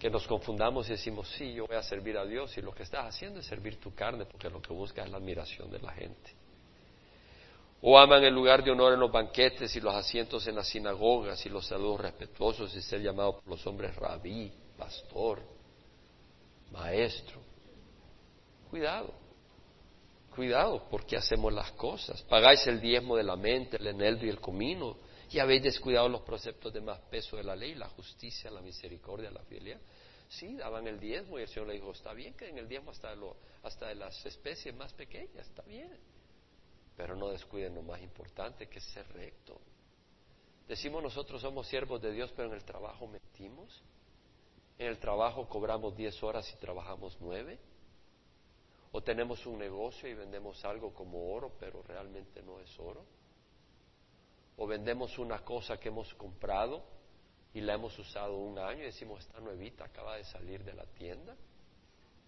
[0.00, 2.84] que nos confundamos y decimos, sí, yo voy a servir a Dios y lo que
[2.84, 5.92] estás haciendo es servir tu carne porque lo que busca es la admiración de la
[5.92, 6.34] gente.
[7.82, 11.44] O aman el lugar de honor en los banquetes y los asientos en las sinagogas
[11.44, 15.42] y los saludos respetuosos y ser llamado por los hombres rabí, pastor,
[16.72, 17.38] maestro.
[18.70, 19.12] Cuidado,
[20.34, 22.22] cuidado porque hacemos las cosas.
[22.22, 24.96] Pagáis el diezmo de la mente, el eneldo y el comino
[25.30, 29.30] y habéis descuidado los preceptos de más peso de la ley, la justicia, la misericordia,
[29.30, 29.80] la fidelidad.
[30.28, 32.90] Sí, daban el diezmo y el Señor le dijo, está bien que den el diezmo
[32.90, 35.96] hasta, de las especies más pequeñas, está bien.
[36.96, 39.60] Pero no descuiden lo más importante, que es ser recto.
[40.66, 43.82] Decimos nosotros somos siervos de Dios, pero en el trabajo mentimos.
[44.78, 47.58] En el trabajo cobramos diez horas y trabajamos nueve.
[48.92, 53.04] O tenemos un negocio y vendemos algo como oro, pero realmente no es oro
[54.62, 56.84] o vendemos una cosa que hemos comprado
[57.54, 60.84] y la hemos usado un año y decimos, está nuevita, acaba de salir de la
[60.84, 61.34] tienda.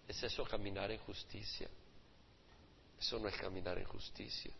[0.07, 1.69] ¿Es eso caminar en justicia?
[2.99, 4.51] Eso no es caminar en justicia.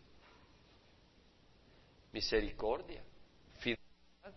[2.12, 3.02] Misericordia,
[3.58, 4.34] fidelidad.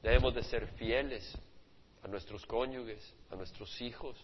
[0.00, 1.36] Debemos de ser fieles
[2.04, 4.16] a nuestros cónyuges, a nuestros hijos,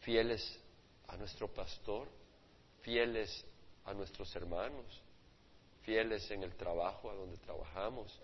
[0.00, 0.60] fieles
[1.08, 2.06] a nuestro pastor,
[2.82, 3.46] fieles
[3.86, 5.05] a nuestros hermanos,
[5.86, 8.20] fieles en el trabajo a donde trabajamos,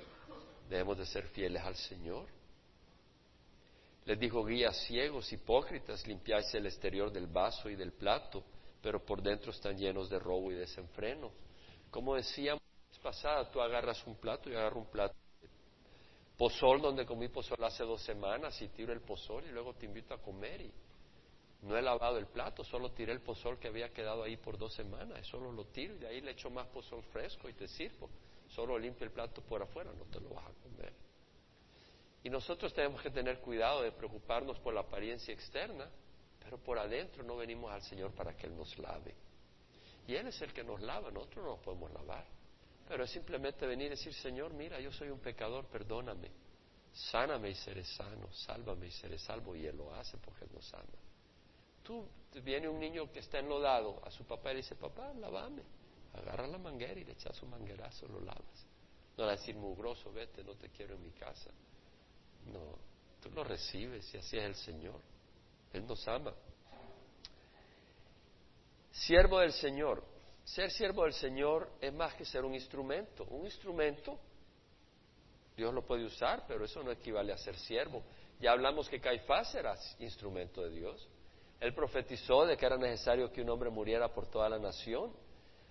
[0.69, 2.27] debemos de ser fieles al Señor.
[4.05, 8.43] Les dijo guías ciegos, hipócritas, limpiáis el exterior del vaso y del plato,
[8.83, 11.31] pero por dentro están llenos de robo y desenfreno.
[11.89, 12.61] Como decíamos
[13.01, 15.15] pasada, tú agarras un plato y agarro un plato.
[16.37, 20.15] Pozol, donde comí pozol hace dos semanas, y tiro el pozol y luego te invito
[20.15, 20.73] a comer y
[21.63, 24.75] no he lavado el plato, solo tiré el pozol que había quedado ahí por dos
[24.75, 28.11] semanas, solo lo tiro y de ahí le echo más pozol fresco y te sirvo.
[28.49, 30.93] Solo limpio el plato por afuera, no te lo vas a comer.
[32.25, 35.89] Y nosotros tenemos que tener cuidado de preocuparnos por la apariencia externa,
[36.43, 39.15] pero por adentro no venimos al Señor para que Él nos lave.
[40.09, 42.27] Y Él es el que nos lava, nosotros no nos podemos lavar.
[42.89, 46.29] Pero es simplemente venir y decir, Señor, mira, yo soy un pecador, perdóname,
[46.93, 49.55] sáname y seré sano, sálvame y seré salvo.
[49.55, 51.12] Y Él lo hace porque Él nos ama.
[51.83, 52.07] Tú,
[52.43, 55.63] viene un niño que está enlodado a su papá y le dice, papá, lavame.
[56.15, 58.67] Agarra la manguera y le echas un manguerazo, lo lavas.
[59.17, 61.51] No le decir mugroso, vete, no te quiero en mi casa.
[62.47, 62.77] No,
[63.21, 65.01] tú lo recibes y así es el Señor.
[65.73, 66.35] Él nos ama.
[68.91, 70.05] Siervo del Señor.
[70.45, 73.25] Ser siervo del Señor es más que ser un instrumento.
[73.25, 74.19] Un instrumento,
[75.57, 78.03] Dios lo puede usar, pero eso no equivale a ser siervo.
[78.41, 81.09] Ya hablamos que Caifás era instrumento de Dios.
[81.63, 85.13] Él profetizó de que era necesario que un hombre muriera por toda la nación,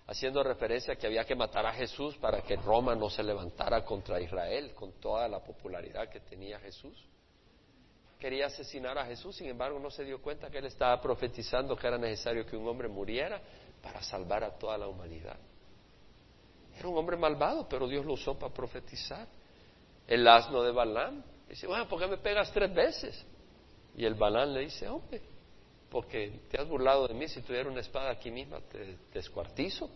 [0.06, 3.84] haciendo referencia a que había que matar a Jesús para que Roma no se levantara
[3.84, 6.96] contra Israel con toda la popularidad que tenía Jesús.
[8.18, 11.86] Quería asesinar a Jesús, sin embargo no se dio cuenta que él estaba profetizando que
[11.86, 13.42] era necesario que un hombre muriera
[13.82, 15.36] para salvar a toda la humanidad.
[16.74, 19.28] Era un hombre malvado, pero Dios lo usó para profetizar.
[20.08, 23.26] El asno de Balán dice, bueno, ¿por qué me pegas tres veces?
[23.94, 25.31] Y el Balán le dice, hombre,
[25.92, 29.90] porque te has burlado de mí, si tuviera una espada aquí misma te descuartizo.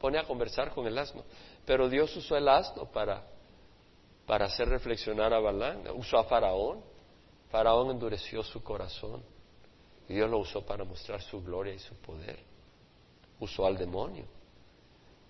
[0.00, 1.22] Pone a conversar con el asno.
[1.66, 3.22] Pero Dios usó el asno para,
[4.26, 6.82] para hacer reflexionar a Balán, usó a Faraón.
[7.50, 9.22] Faraón endureció su corazón.
[10.08, 12.38] Y Dios lo usó para mostrar su gloria y su poder.
[13.38, 14.24] Usó al demonio.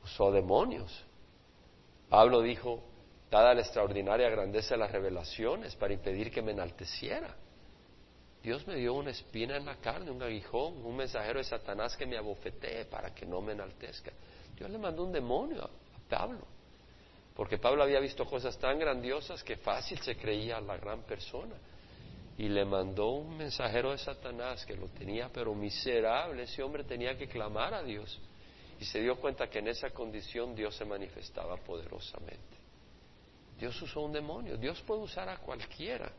[0.04, 1.04] Usó a demonios.
[2.08, 2.84] Pablo dijo,
[3.32, 7.34] dada la extraordinaria grandeza de las revelaciones, para impedir que me enalteciera.
[8.42, 12.06] Dios me dio una espina en la carne, un aguijón, un mensajero de Satanás que
[12.06, 14.12] me abofetee para que no me enaltezca.
[14.56, 15.70] Dios le mandó un demonio a,
[16.08, 16.46] Pablo,
[17.34, 21.56] porque Pablo había visto cosas tan grandiosas que fácil se creía la gran persona.
[22.38, 26.44] Y le mandó un mensajero de Satanás que lo tenía pero miserable.
[26.44, 28.20] Ese hombre tenía que clamar a Dios.
[28.78, 32.56] Y se dio cuenta que en esa condición Dios se manifestaba poderosamente.
[33.58, 34.56] Dios usó un demonio.
[34.56, 36.12] Dios puede usar a cualquiera.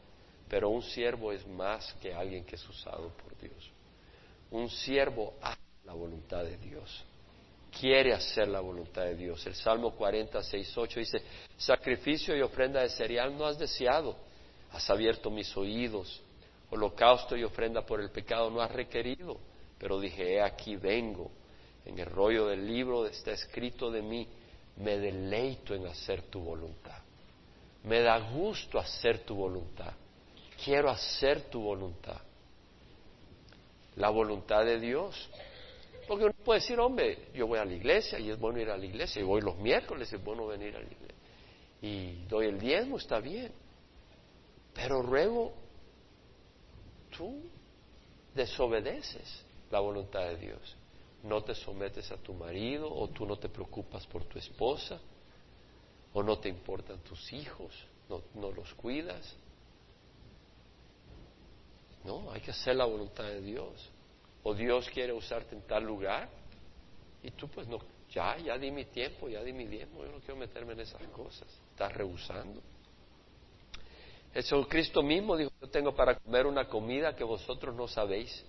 [0.50, 3.72] Pero un siervo es más que alguien que es usado por Dios.
[4.52, 7.04] Un siervo hace la voluntad de Dios.
[7.80, 9.46] Quiere hacer la voluntad de Dios.
[9.46, 11.22] El Salmo 46, 8 dice,
[11.58, 14.16] sacrificio y ofrenda de cereal no has deseado,
[14.72, 16.22] has abierto mis oídos.
[16.70, 19.38] Holocausto y ofrenda por el pecado no has requerido.
[19.78, 21.30] Pero dije, he aquí vengo.
[21.86, 24.28] En el rollo del libro está escrito de mí,
[24.78, 27.02] me deleito en hacer tu voluntad.
[27.84, 29.94] Me da gusto hacer tu voluntad
[30.64, 32.22] quiero hacer tu voluntad.
[33.96, 35.30] la voluntad de Dios.
[36.08, 38.78] Porque uno puede decir, hombre, yo voy a la iglesia y es bueno ir a
[38.78, 41.16] la iglesia, y voy los miércoles, es bueno venir a la iglesia.
[41.82, 43.52] Y doy el diezmo, está bien.
[44.74, 45.54] Pero ruego,
[47.16, 47.42] tú
[48.36, 50.76] desobedeces la voluntad de Dios.
[51.24, 55.00] No te sometes a tu marido o tú no te preocupas por tu esposa
[56.14, 57.74] o no te importan tus hijos,
[58.08, 59.36] no, no los cuidas.
[62.08, 63.90] No, hay que hacer la voluntad de Dios.
[64.44, 66.30] O Dios quiere usarte en tal lugar
[67.22, 67.80] y tú pues no,
[68.12, 71.02] ya, ya di mi tiempo, ya di mi tiempo, yo no quiero meterme en esas
[71.10, 71.48] cosas.
[71.72, 72.62] Estás rehusando.
[74.34, 78.46] Jesucristo mismo dijo, yo tengo para comer una comida que vosotros no sabéis.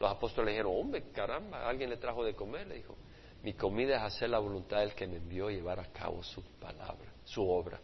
[0.00, 2.66] Los apóstoles le dijeron, hombre, caramba, alguien le trajo de comer.
[2.66, 2.96] Le dijo,
[3.42, 7.12] mi comida es hacer la voluntad del que me envió llevar a cabo su palabra,
[7.24, 7.78] su obra.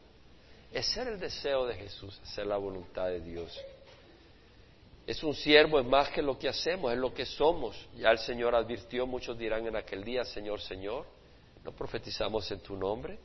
[0.72, 3.58] Ese era el deseo de Jesús, hacer la voluntad de Dios.
[5.08, 7.74] Es un siervo, es más que lo que hacemos, es lo que somos.
[7.96, 11.06] Ya el Señor advirtió, muchos dirán en aquel día, Señor, Señor,
[11.64, 13.18] no profetizamos en tu nombre,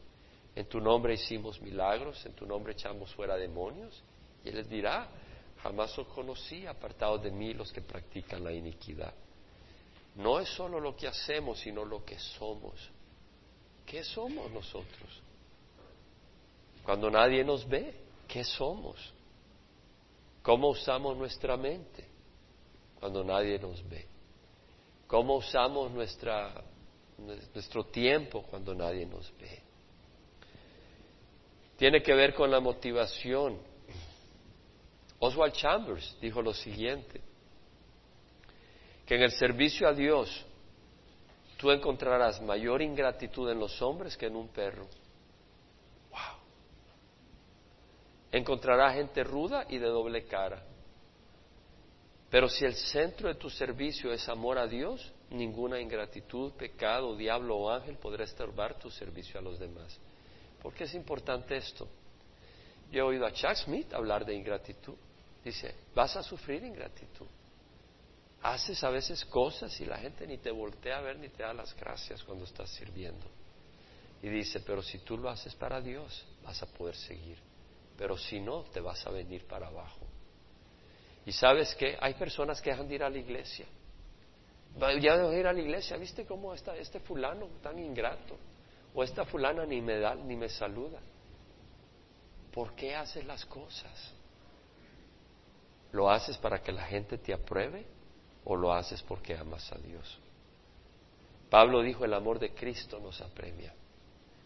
[0.55, 4.01] en tu nombre hicimos milagros, en tu nombre echamos fuera demonios.
[4.45, 5.09] Y Él les dirá,
[5.61, 9.13] jamás os conocí, apartados de mí los que practican la iniquidad.
[10.15, 12.79] No es solo lo que hacemos, sino lo que somos.
[13.85, 15.21] ¿Qué somos nosotros?
[16.85, 17.93] Cuando nadie nos ve,
[18.25, 19.12] ¿qué somos?
[20.43, 22.05] ¿Cómo usamos nuestra mente
[22.99, 24.05] cuando nadie nos ve?
[25.07, 26.53] ¿Cómo usamos nuestra,
[27.17, 29.61] nuestro tiempo cuando nadie nos ve?
[31.77, 33.57] Tiene que ver con la motivación.
[35.19, 37.21] Oswald Chambers dijo lo siguiente,
[39.05, 40.45] que en el servicio a Dios
[41.55, 44.87] tú encontrarás mayor ingratitud en los hombres que en un perro.
[48.33, 50.65] Encontrará gente ruda y de doble cara.
[52.31, 57.55] Pero si el centro de tu servicio es amor a Dios, ninguna ingratitud, pecado, diablo
[57.57, 59.99] o ángel podrá estorbar tu servicio a los demás.
[60.63, 61.87] ¿Por qué es importante esto?
[62.91, 64.95] Yo he oído a Chuck Smith hablar de ingratitud.
[65.45, 67.27] Dice, vas a sufrir ingratitud.
[68.41, 71.53] Haces a veces cosas y la gente ni te voltea a ver ni te da
[71.53, 73.27] las gracias cuando estás sirviendo.
[74.23, 77.52] Y dice, pero si tú lo haces para Dios, vas a poder seguir
[77.97, 80.05] pero si no, te vas a venir para abajo.
[81.25, 83.65] Y sabes que hay personas que dejan de ir a la iglesia.
[84.99, 88.35] Ya de ir a la iglesia, ¿viste cómo está este fulano tan ingrato?
[88.95, 90.99] O esta fulana ni me da, ni me saluda.
[92.51, 94.13] ¿Por qué haces las cosas?
[95.91, 97.85] ¿Lo haces para que la gente te apruebe
[98.45, 100.19] o lo haces porque amas a Dios?
[101.49, 103.73] Pablo dijo, el amor de Cristo nos apremia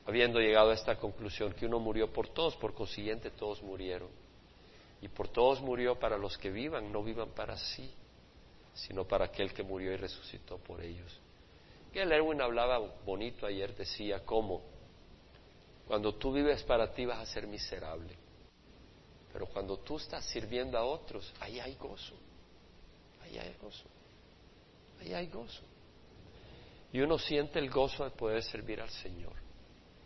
[0.08, 4.08] habiendo llegado a esta conclusión, que uno murió por todos, por consiguiente todos murieron.
[5.02, 7.94] Y por todos murió para los que vivan, no vivan para sí,
[8.74, 11.20] sino para aquel que murió y resucitó por ellos.
[11.94, 14.62] el Erwin hablaba bonito ayer, decía cómo
[15.88, 18.14] cuando tú vives para ti vas a ser miserable,
[19.32, 22.14] pero cuando tú estás sirviendo a otros, ahí hay gozo,
[23.24, 23.86] ahí hay gozo,
[25.00, 25.64] ahí hay gozo.
[26.92, 29.47] Y uno siente el gozo de poder servir al Señor.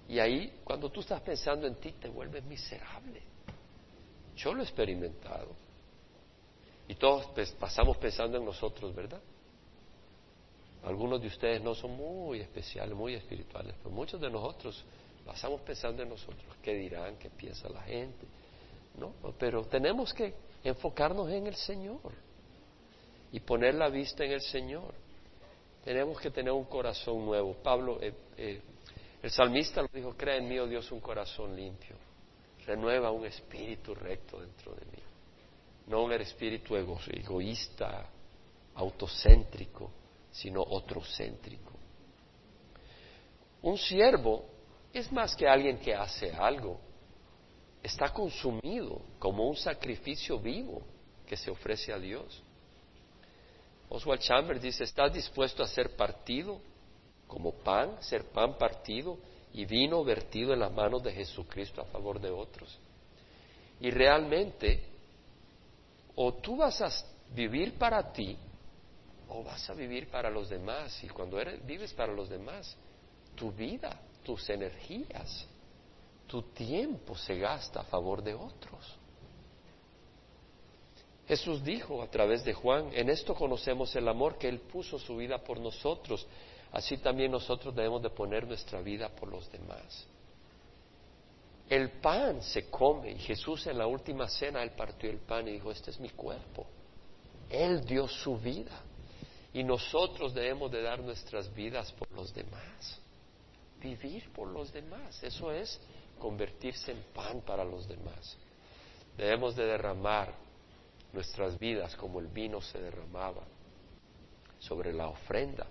[0.08, 3.22] Y ahí, cuando tú estás pensando en ti, te vuelves miserable.
[4.36, 5.50] Yo lo he experimentado.
[6.88, 7.28] Y todos
[7.60, 9.22] pasamos pensando en nosotros, ¿verdad?
[10.84, 14.84] Algunos de ustedes no son muy especiales, muy espirituales, pero muchos de nosotros
[15.26, 16.44] pasamos pensando en nosotros.
[16.62, 17.18] ¿Qué dirán?
[17.18, 18.26] ¿Qué piensa la gente?
[18.98, 20.34] No, pero tenemos que
[20.64, 22.12] enfocarnos en el Señor
[23.32, 24.94] y poner la vista en el Señor.
[25.86, 27.54] Tenemos que tener un corazón nuevo.
[27.64, 28.62] Pablo, eh, eh,
[29.22, 31.96] el salmista lo dijo, crea en mí, oh Dios, un corazón limpio.
[32.66, 35.04] Renueva un espíritu recto dentro de mí.
[35.88, 38.10] No un espíritu egoísta,
[38.76, 39.92] autocéntrico,
[40.32, 41.72] sino otrocéntrico.
[43.62, 44.46] Un siervo
[44.94, 46.80] es más que alguien que hace algo.
[47.84, 50.82] Está consumido como un sacrificio vivo
[51.28, 52.44] que se ofrece a Dios.
[53.90, 56.62] Oswald Chambers dice, ¿estás dispuesto a ser partido
[57.32, 59.18] como pan, ser pan partido
[59.54, 62.78] y vino vertido en las manos de Jesucristo a favor de otros.
[63.80, 64.84] Y realmente,
[66.14, 66.90] o tú vas a
[67.34, 68.38] vivir para ti,
[69.30, 71.02] o vas a vivir para los demás.
[71.06, 72.76] Y cuando eres, vives para los demás,
[73.34, 75.48] tu vida, tus energías,
[76.28, 78.98] tu tiempo se gasta a favor de otros.
[81.30, 85.16] Jesús dijo a través de Juan, en esto conocemos el amor que Él puso su
[85.16, 86.28] vida por nosotros
[86.72, 90.08] así también nosotros debemos de poner nuestra vida por los demás.
[91.70, 95.54] El pan se come y Jesús en la última cena, Él partió el pan y
[95.54, 96.66] dijo, este es mi cuerpo.
[97.50, 98.78] Él dio su vida.
[99.54, 103.00] Y nosotros debemos de dar nuestras vidas por los demás,
[103.82, 105.22] vivir por los demás.
[105.24, 105.80] Eso es
[106.20, 108.38] convertirse en pan para los demás.
[109.18, 110.34] Debemos de derramar
[111.12, 113.44] nuestras vidas como el vino se derramaba
[114.60, 115.68] sobre la ofrenda.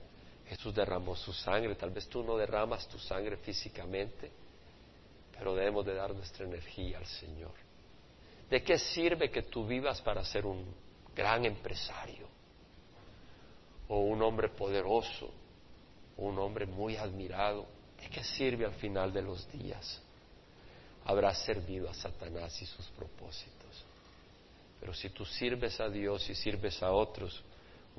[0.51, 4.33] Jesús derramó su sangre, tal vez tú no derramas tu sangre físicamente,
[5.39, 7.53] pero debemos de dar nuestra energía al Señor.
[8.51, 10.67] ¿De qué sirve que tú vivas para ser un
[11.15, 12.27] gran empresario
[13.87, 15.31] o un hombre poderoso
[16.17, 17.69] o un hombre muy admirado?
[18.01, 20.03] ¿De qué sirve al final de los días?
[21.05, 23.85] Habrás servido a Satanás y sus propósitos.
[24.81, 27.41] Pero si tú sirves a Dios y sirves a otros,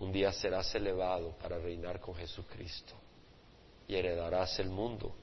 [0.02, 2.96] un día serás elevado para reinar con Jesucristo
[3.88, 5.14] y heredarás el mundo,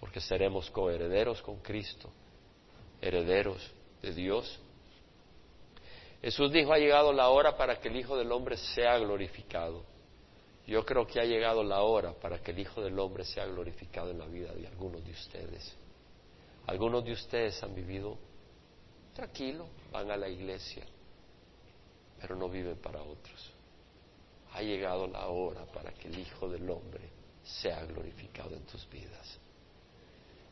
[0.00, 2.10] porque seremos coherederos con Cristo,
[3.00, 3.70] herederos
[4.02, 4.58] de Dios.
[6.20, 9.84] Jesús dijo, ha llegado la hora para que el Hijo del Hombre sea glorificado.
[10.66, 14.10] Yo creo que ha llegado la hora para que el Hijo del Hombre sea glorificado
[14.10, 15.76] en la vida de algunos de ustedes.
[16.66, 18.18] Algunos de ustedes han vivido
[19.14, 20.84] tranquilo, van a la iglesia,
[22.20, 23.59] pero no viven para otros.
[24.52, 27.08] Ha llegado la hora para que el Hijo del Hombre
[27.42, 29.38] sea glorificado en tus vidas.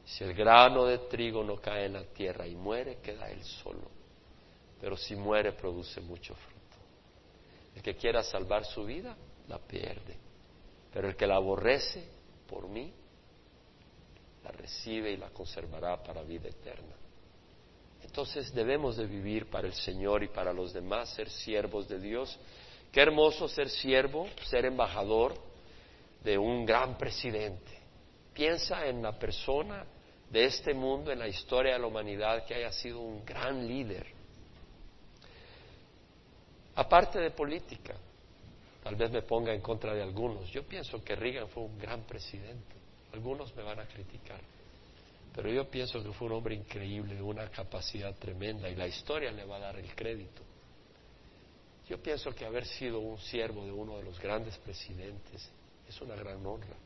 [0.05, 3.91] Si el grano de trigo no cae en la tierra y muere, queda él solo.
[4.81, 6.59] Pero si muere, produce mucho fruto.
[7.75, 9.17] El que quiera salvar su vida,
[9.49, 10.17] la pierde.
[10.93, 12.09] Pero el que la aborrece
[12.49, 12.93] por mí,
[14.43, 16.95] la recibe y la conservará para vida eterna.
[18.03, 22.39] Entonces debemos de vivir para el Señor y para los demás, ser siervos de Dios.
[22.93, 25.35] Qué hermoso ser siervo, ser embajador
[26.23, 27.79] de un gran presidente.
[28.33, 29.85] Piensa en la persona
[30.31, 34.07] de este mundo, en la historia de la humanidad, que haya sido un gran líder.
[36.77, 37.97] Aparte de política,
[38.85, 40.51] tal vez me ponga en contra de algunos.
[40.51, 42.77] Yo pienso que Reagan fue un gran presidente.
[43.13, 44.41] Algunos me van a criticar.
[45.35, 49.31] Pero yo pienso que fue un hombre increíble, de una capacidad tremenda, y la historia
[49.31, 50.43] le va a dar el crédito.
[51.89, 55.49] Yo pienso que haber sido un siervo de uno de los grandes presidentes
[55.89, 56.77] es una gran honra.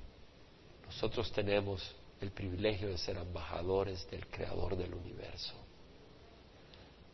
[0.87, 1.83] Nosotros tenemos
[2.21, 5.55] el privilegio de ser embajadores del Creador del universo,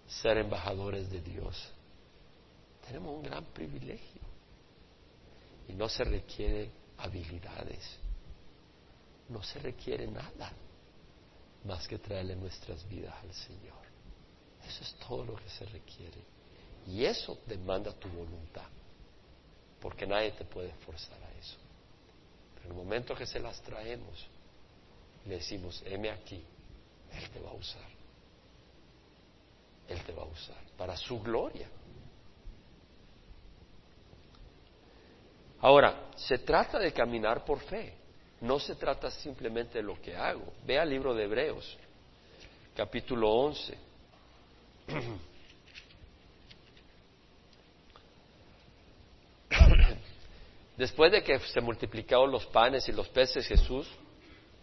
[0.07, 1.72] ser embajadores de Dios.
[2.86, 4.20] Tenemos un gran privilegio
[5.66, 7.99] y no se requiere habilidades,
[9.30, 10.53] no se requiere nada
[11.64, 13.78] más que traerle nuestras vidas al Señor.
[14.66, 16.38] Eso es todo lo que se requiere.
[16.89, 18.66] Y eso demanda tu voluntad,
[19.80, 21.59] porque nadie te puede forzar a eso.
[22.55, 24.26] Pero en el momento que se las traemos,
[25.26, 26.43] le decimos, heme aquí,
[27.12, 27.89] Él te va a usar.
[29.86, 31.68] Él te va a usar para su gloria.
[35.61, 37.95] Ahora, se trata de caminar por fe.
[38.41, 40.53] No se trata simplemente de lo que hago.
[40.64, 41.76] Ve al libro de Hebreos,
[42.74, 43.76] capítulo 11.
[50.79, 53.89] Después de que se multiplicaron los panes y los peces, Jesús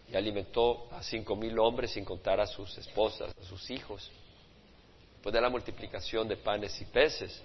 [0.08, 4.10] y alimentó a cinco mil hombres sin contar a sus esposas, a sus hijos,
[5.12, 7.42] después de la multiplicación de panes y peces.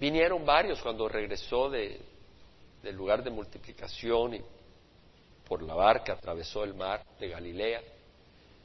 [0.00, 2.00] Vinieron varios cuando regresó de,
[2.82, 4.40] del lugar de multiplicación y
[5.46, 7.82] por la barca atravesó el mar de Galilea.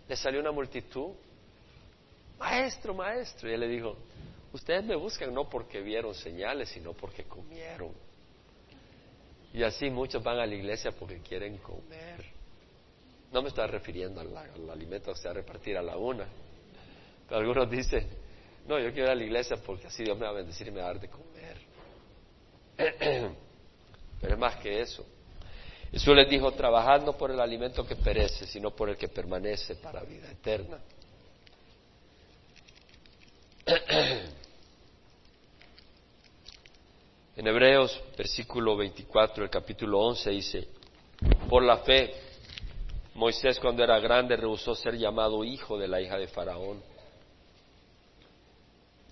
[0.08, 1.12] Le salió una multitud,
[2.40, 3.98] maestro, maestro, y él le dijo,
[4.58, 7.92] ustedes me buscan no porque vieron señales, sino porque comieron.
[9.54, 12.26] Y así muchos van a la iglesia porque quieren comer.
[13.32, 16.28] No me estoy refiriendo al, alimento que se va a repartir a la una.
[17.28, 18.08] Pero algunos dicen,
[18.68, 20.72] no, yo quiero ir a la iglesia porque así Dios me va a bendecir y
[20.72, 21.58] me va a dar de comer.
[24.22, 25.06] Pero es más que eso.
[25.92, 29.76] Jesús les dijo, trabajad no por el alimento que perece, sino por el que permanece
[29.76, 30.80] para vida eterna.
[37.38, 40.68] En Hebreos, versículo 24, el capítulo 11 dice,
[41.48, 42.16] por la fe,
[43.14, 46.82] Moisés cuando era grande rehusó ser llamado hijo de la hija de Faraón,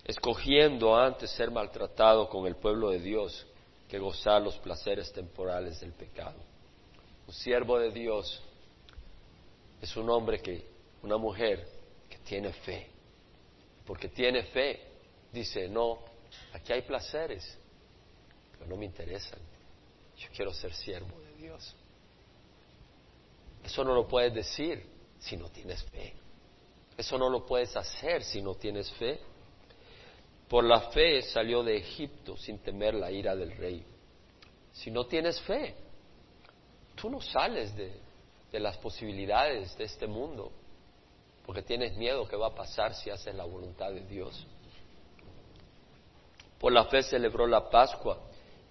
[0.04, 3.46] escogiendo antes ser maltratado con el pueblo de Dios
[3.88, 6.40] que gozar los placeres temporales del pecado.
[7.28, 8.42] Un siervo de Dios
[9.80, 10.66] es un hombre que,
[11.04, 11.64] una mujer
[12.10, 12.88] que tiene fe,
[13.86, 14.80] porque tiene fe,
[15.32, 16.00] dice, no,
[16.52, 17.56] aquí hay placeres,
[18.58, 19.38] pero no me interesan.
[20.16, 21.74] Yo quiero ser siervo de Dios.
[23.64, 24.84] Eso no lo puedes decir
[25.18, 26.14] si no tienes fe.
[26.96, 29.20] Eso no lo puedes hacer si no tienes fe.
[30.48, 33.84] Por la fe salió de Egipto sin temer la ira del rey.
[34.72, 35.74] Si no tienes fe,
[36.94, 37.92] tú no sales de,
[38.52, 40.52] de las posibilidades de este mundo,
[41.44, 44.46] porque tienes miedo que va a pasar si haces la voluntad de Dios.
[46.58, 48.18] Por la fe celebró la Pascua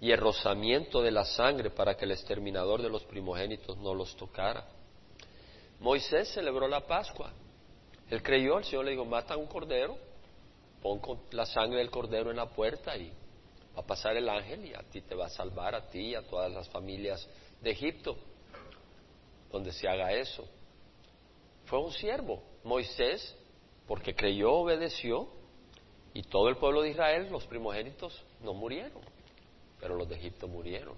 [0.00, 4.14] y el rozamiento de la sangre para que el exterminador de los primogénitos no los
[4.16, 4.66] tocara.
[5.80, 7.32] Moisés celebró la Pascua.
[8.10, 9.96] Él creyó, el Señor le dijo, mata un cordero,
[10.82, 11.00] pon
[11.32, 13.12] la sangre del cordero en la puerta y
[13.76, 16.14] va a pasar el ángel y a ti te va a salvar, a ti y
[16.14, 17.28] a todas las familias
[17.60, 18.16] de Egipto,
[19.50, 20.46] donde se haga eso.
[21.64, 23.36] Fue un siervo, Moisés,
[23.88, 25.28] porque creyó, obedeció,
[26.14, 29.02] y todo el pueblo de Israel, los primogénitos, no murieron,
[29.80, 30.96] pero los de Egipto murieron.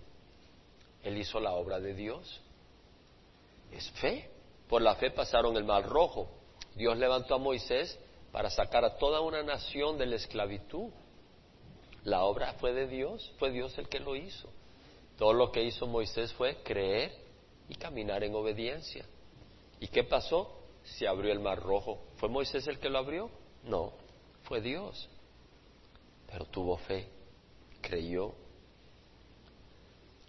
[1.02, 2.40] Él hizo la obra de Dios.
[3.72, 4.30] Es fe.
[4.68, 6.28] Por la fe pasaron el mar rojo.
[6.74, 7.98] Dios levantó a Moisés
[8.32, 10.90] para sacar a toda una nación de la esclavitud.
[12.04, 14.48] La obra fue de Dios, fue Dios el que lo hizo.
[15.16, 17.12] Todo lo que hizo Moisés fue creer
[17.68, 19.04] y caminar en obediencia.
[19.80, 20.56] ¿Y qué pasó?
[20.84, 21.98] Se abrió el mar rojo.
[22.16, 23.30] ¿Fue Moisés el que lo abrió?
[23.64, 23.92] No,
[24.44, 25.08] fue Dios.
[26.30, 27.08] Pero tuvo fe,
[27.80, 28.32] creyó.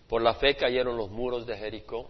[0.09, 2.09] Por la fe cayeron los muros de Jericó.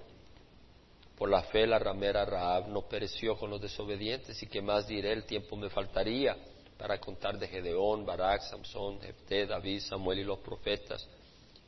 [1.15, 4.41] Por la fe la ramera Raab no pereció con los desobedientes.
[4.41, 6.35] Y que más diré, el tiempo me faltaría
[6.77, 11.05] para contar de Gedeón, Barak, Samson, Jefté, David, Samuel y los profetas,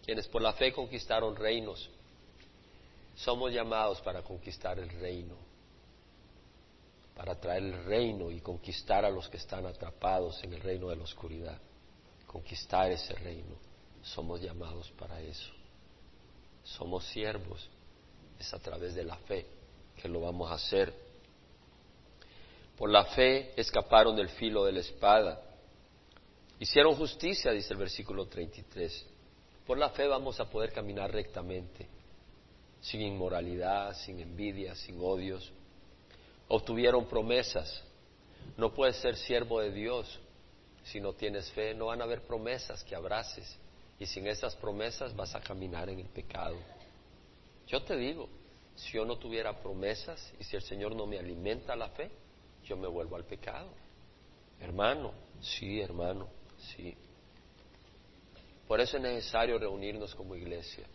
[0.04, 1.90] quienes por la fe conquistaron reinos.
[3.14, 5.52] Somos llamados para conquistar el reino
[7.22, 10.96] para traer el reino y conquistar a los que están atrapados en el reino de
[10.96, 11.62] la oscuridad.
[12.26, 13.56] Conquistar ese reino.
[14.02, 15.61] Somos llamados para eso.
[16.78, 17.70] Somos siervos.
[18.40, 19.46] Es a través de la fe
[20.02, 20.94] que lo vamos a hacer.
[22.78, 25.42] Por la fe escaparon del filo de la espada.
[26.60, 29.06] Hicieron justicia, dice el versículo 33.
[29.66, 31.88] Por la fe vamos a poder caminar rectamente,
[32.82, 35.52] sin inmoralidad, sin envidia, sin odios,
[36.48, 37.84] obtuvieron promesas.
[38.58, 40.20] No puedes ser siervo de Dios
[40.84, 41.74] si no tienes fe.
[41.74, 43.58] No van a haber promesas que abraces.
[44.02, 46.56] Y sin esas promesas vas a caminar en el pecado.
[47.68, 48.28] Yo te digo,
[48.74, 52.10] si yo no tuviera promesas y si el Señor no me alimenta la fe,
[52.64, 53.70] yo me vuelvo al pecado.
[54.60, 56.28] Hermano, sí, hermano,
[56.58, 56.98] sí.
[58.68, 60.88] Por eso es necesario reunirnos como iglesia.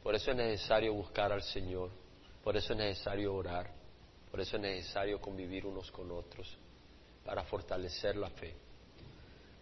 [0.00, 1.90] Por eso es necesario buscar al Señor.
[2.44, 3.68] Por eso es necesario orar.
[4.30, 6.56] Por eso es necesario convivir unos con otros
[7.24, 8.54] para fortalecer la fe.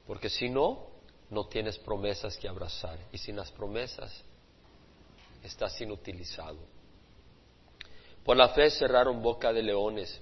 [0.07, 0.92] Porque si no,
[1.33, 2.99] no tienes promesas que abrazar.
[3.11, 4.13] Y sin las promesas,
[5.43, 6.59] estás inutilizado.
[8.23, 10.21] Por la fe cerraron boca de leones.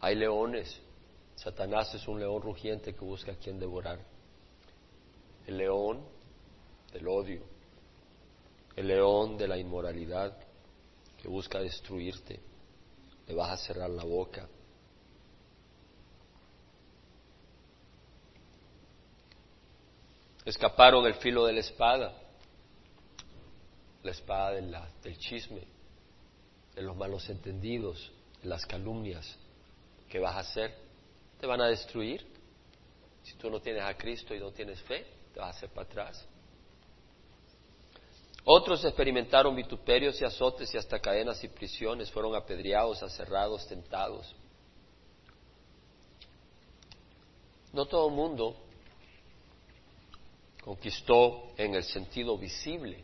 [0.00, 0.80] Hay leones.
[1.36, 4.00] Satanás es un león rugiente que busca a quien devorar.
[5.46, 6.02] El león
[6.92, 7.42] del odio.
[8.74, 10.36] El león de la inmoralidad
[11.20, 12.40] que busca destruirte
[13.26, 14.48] le vas a cerrar la boca.
[20.48, 22.10] Escaparon el filo de la espada,
[24.02, 25.60] la espada del chisme,
[26.74, 29.36] de los malos entendidos, de las calumnias.
[30.08, 30.74] ¿Qué vas a hacer?
[31.38, 32.26] Te van a destruir.
[33.24, 35.86] Si tú no tienes a Cristo y no tienes fe, te vas a hacer para
[35.86, 36.26] atrás.
[38.42, 44.34] Otros experimentaron vituperios y azotes y hasta cadenas y prisiones, fueron apedreados, aserrados, tentados.
[47.70, 48.64] No todo el mundo
[50.68, 53.02] conquistó en el sentido visible.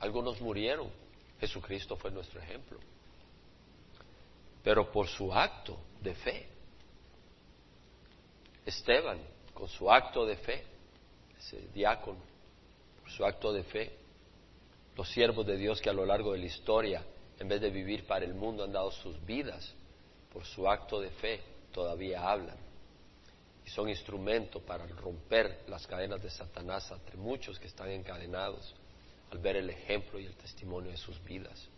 [0.00, 0.88] Algunos murieron.
[1.38, 2.78] Jesucristo fue nuestro ejemplo.
[4.62, 6.48] Pero por su acto de fe.
[8.64, 9.20] Esteban,
[9.52, 10.64] con su acto de fe,
[11.38, 12.20] ese diácono,
[13.06, 13.92] su acto de fe.
[14.96, 17.04] Los siervos de Dios que a lo largo de la historia,
[17.38, 19.74] en vez de vivir para el mundo, han dado sus vidas
[20.32, 22.63] por su acto de fe, todavía hablan.
[23.64, 28.74] Y son instrumento para romper las cadenas de Satanás entre muchos que están encadenados
[29.30, 31.68] al ver el ejemplo y el testimonio de sus vidas.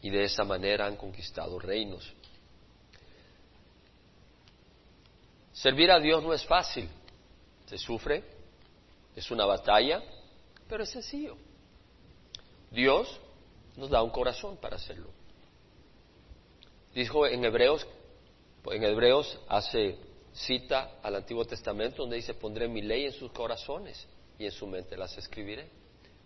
[0.00, 2.12] Y de esa manera han conquistado reinos.
[5.52, 6.88] Servir a Dios no es fácil,
[7.66, 8.24] se sufre,
[9.14, 10.02] es una batalla,
[10.68, 11.36] pero es sencillo.
[12.70, 13.20] Dios
[13.76, 15.10] nos da un corazón para hacerlo.
[16.92, 17.86] Dijo en Hebreos,
[18.72, 19.98] en Hebreos hace
[20.32, 24.06] cita al Antiguo Testamento donde dice, pondré mi ley en sus corazones
[24.38, 25.68] y en su mente las escribiré.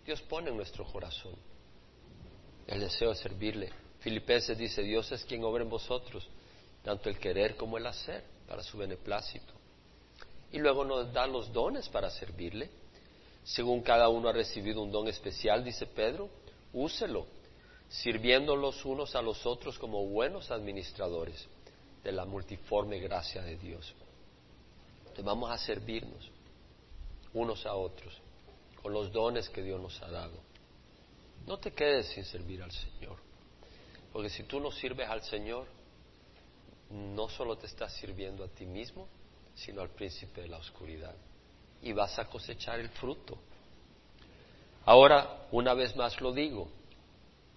[0.05, 1.35] Dios pone en nuestro corazón
[2.67, 3.69] el deseo de servirle.
[3.99, 6.27] Filipenses dice, Dios es quien obra en vosotros,
[6.83, 9.53] tanto el querer como el hacer, para su beneplácito.
[10.51, 12.69] Y luego nos da los dones para servirle.
[13.43, 16.29] Según cada uno ha recibido un don especial, dice Pedro,
[16.73, 17.27] úselo,
[17.89, 21.47] sirviendo los unos a los otros como buenos administradores
[22.03, 23.93] de la multiforme gracia de Dios.
[24.99, 26.31] Entonces vamos a servirnos
[27.33, 28.19] unos a otros
[28.81, 30.39] con los dones que Dios nos ha dado.
[31.45, 33.17] No te quedes sin servir al Señor,
[34.11, 35.67] porque si tú no sirves al Señor,
[36.89, 39.07] no solo te estás sirviendo a ti mismo,
[39.55, 41.15] sino al príncipe de la oscuridad.
[41.81, 43.37] Y vas a cosechar el fruto.
[44.85, 46.69] Ahora, una vez más lo digo,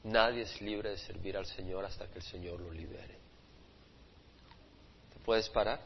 [0.04, 3.21] nadie es libre de servir al Señor hasta que el Señor lo libere.
[5.22, 5.78] ¿Te puedes parar?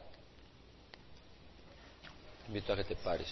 [2.41, 3.31] Te invito a que te pares.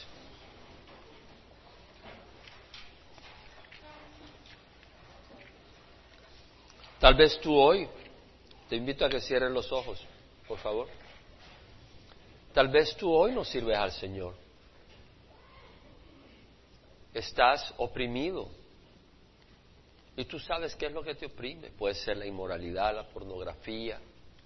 [6.99, 7.87] Tal vez tú hoy,
[8.69, 9.99] te invito a que cierres los ojos,
[10.47, 10.87] por favor.
[12.53, 14.35] Tal vez tú hoy no sirves al Señor.
[17.15, 18.47] Estás oprimido.
[20.15, 21.71] Y tú sabes qué es lo que te oprime.
[21.71, 23.99] Puede ser la inmoralidad, la pornografía,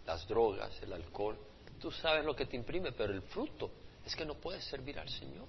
[0.06, 1.38] las drogas, el alcohol.
[1.80, 3.72] Tú sabes lo que te imprime, pero el fruto
[4.06, 5.48] es que no puedes servir al Señor.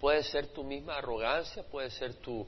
[0.00, 2.46] Puede ser tu misma arrogancia, puede ser tu,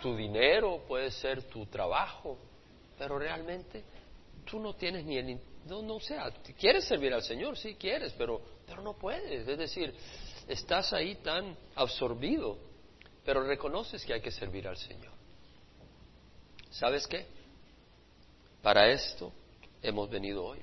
[0.00, 2.38] tu dinero, puede ser tu trabajo,
[2.98, 3.84] pero realmente
[4.44, 8.40] tú no tienes ni el, no, no sea, quieres servir al Señor, sí quieres, pero,
[8.66, 9.46] pero no puedes.
[9.46, 9.94] Es decir,
[10.48, 12.58] estás ahí tan absorbido,
[13.24, 15.12] pero reconoces que hay que servir al Señor.
[16.70, 17.26] ¿Sabes qué?
[18.62, 19.32] Para esto
[19.82, 20.60] hemos venido hoy,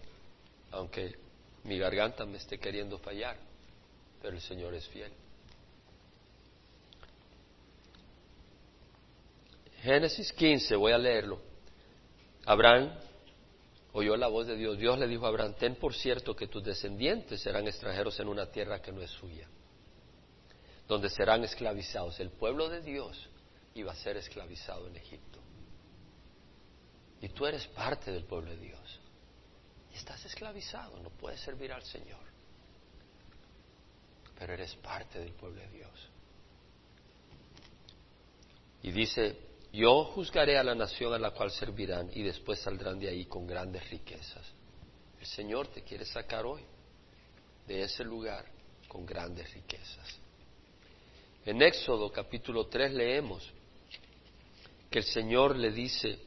[0.71, 1.15] aunque
[1.63, 3.37] mi garganta me esté queriendo fallar,
[4.21, 5.11] pero el Señor es fiel.
[9.81, 11.39] Génesis 15, voy a leerlo.
[12.45, 12.91] Abraham
[13.93, 14.77] oyó la voz de Dios.
[14.77, 18.47] Dios le dijo a Abraham, ten por cierto que tus descendientes serán extranjeros en una
[18.47, 19.47] tierra que no es suya,
[20.87, 22.19] donde serán esclavizados.
[22.19, 23.29] El pueblo de Dios
[23.75, 25.39] iba a ser esclavizado en Egipto.
[27.21, 28.99] Y tú eres parte del pueblo de Dios.
[29.97, 32.19] Estás esclavizado, no puedes servir al Señor.
[34.37, 36.09] Pero eres parte del pueblo de Dios.
[38.83, 39.35] Y dice,
[39.73, 43.47] yo juzgaré a la nación a la cual servirán y después saldrán de ahí con
[43.47, 44.45] grandes riquezas.
[45.19, 46.61] El Señor te quiere sacar hoy
[47.65, 48.45] de ese lugar
[48.87, 50.19] con grandes riquezas.
[51.43, 53.51] En Éxodo capítulo 3 leemos
[54.91, 56.19] que el Señor le dice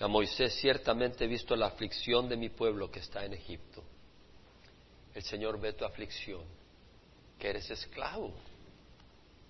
[0.00, 3.82] a Moisés, ciertamente he visto la aflicción de mi pueblo que está en Egipto.
[5.14, 6.42] El Señor ve tu aflicción,
[7.38, 8.34] que eres esclavo.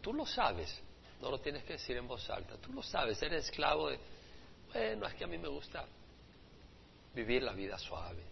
[0.03, 0.79] Tú lo sabes,
[1.23, 2.59] no lo tienes que decir en voz alta.
[2.59, 3.99] Tú lo sabes, eres esclavo de,
[4.73, 5.87] bueno, es que a mí me gusta
[7.15, 8.23] vivir la vida suave.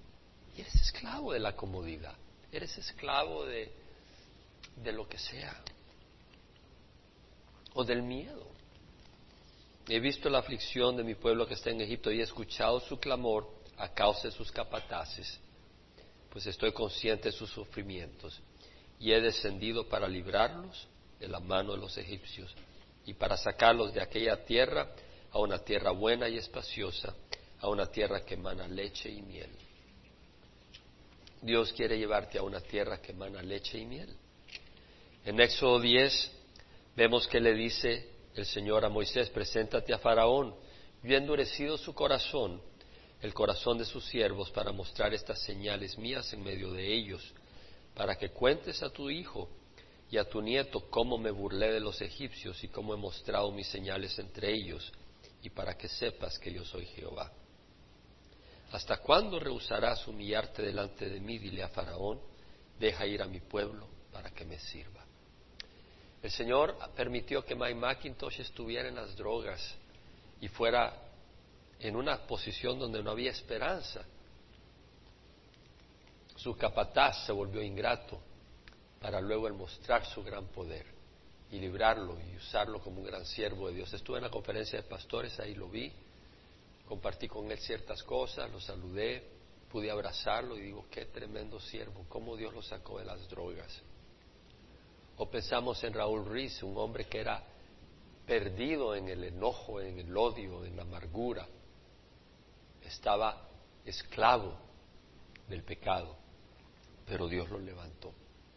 [0.54, 2.14] Y eres esclavo de la comodidad.
[2.50, 3.72] Eres esclavo de,
[4.76, 5.62] de lo que sea.
[7.72, 8.46] O del miedo.
[9.88, 12.98] He visto la aflicción de mi pueblo que está en Egipto y he escuchado su
[12.98, 15.40] clamor a causa de sus capataces,
[16.30, 18.40] pues estoy consciente de sus sufrimientos
[19.00, 20.86] y he descendido para librarlos
[21.18, 22.54] de la mano de los egipcios
[23.04, 24.94] y para sacarlos de aquella tierra
[25.32, 27.14] a una tierra buena y espaciosa,
[27.60, 29.50] a una tierra que emana leche y miel.
[31.40, 34.14] Dios quiere llevarte a una tierra que emana leche y miel.
[35.24, 36.32] En Éxodo 10
[36.94, 40.54] vemos que le dice el Señor a Moisés, preséntate a Faraón,
[41.02, 42.62] yo he endurecido su corazón,
[43.20, 47.34] el corazón de sus siervos, para mostrar estas señales mías en medio de ellos,
[47.94, 49.48] para que cuentes a tu hijo
[50.10, 53.66] y a tu nieto cómo me burlé de los egipcios y cómo he mostrado mis
[53.66, 54.92] señales entre ellos,
[55.42, 57.32] y para que sepas que yo soy Jehová.
[58.70, 61.38] ¿Hasta cuándo rehusarás humillarte delante de mí?
[61.38, 62.20] Dile a Faraón,
[62.78, 65.01] deja ir a mi pueblo para que me sirva.
[66.22, 69.74] El Señor permitió que Mike McIntosh estuviera en las drogas
[70.40, 70.94] y fuera
[71.80, 74.04] en una posición donde no había esperanza.
[76.36, 78.20] Su capataz se volvió ingrato
[79.00, 80.86] para luego el mostrar su gran poder
[81.50, 83.92] y librarlo y usarlo como un gran siervo de Dios.
[83.92, 85.92] Estuve en la conferencia de pastores, ahí lo vi,
[86.88, 89.28] compartí con él ciertas cosas, lo saludé,
[89.70, 93.82] pude abrazarlo y digo, qué tremendo siervo, cómo Dios lo sacó de las drogas.
[95.30, 97.42] Pensamos en Raúl Ruiz, un hombre que era
[98.26, 101.46] perdido en el enojo, en el odio, en la amargura.
[102.82, 103.48] Estaba
[103.84, 104.56] esclavo
[105.48, 106.16] del pecado,
[107.06, 108.12] pero Dios lo levantó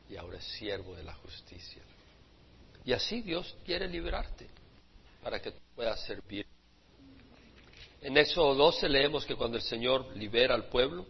[0.09, 1.81] y ahora es siervo de la justicia.
[2.83, 4.47] Y así Dios quiere liberarte
[5.23, 6.45] para que tú puedas servir.
[8.01, 11.05] En Éxodo 12 leemos que cuando el Señor libera al pueblo,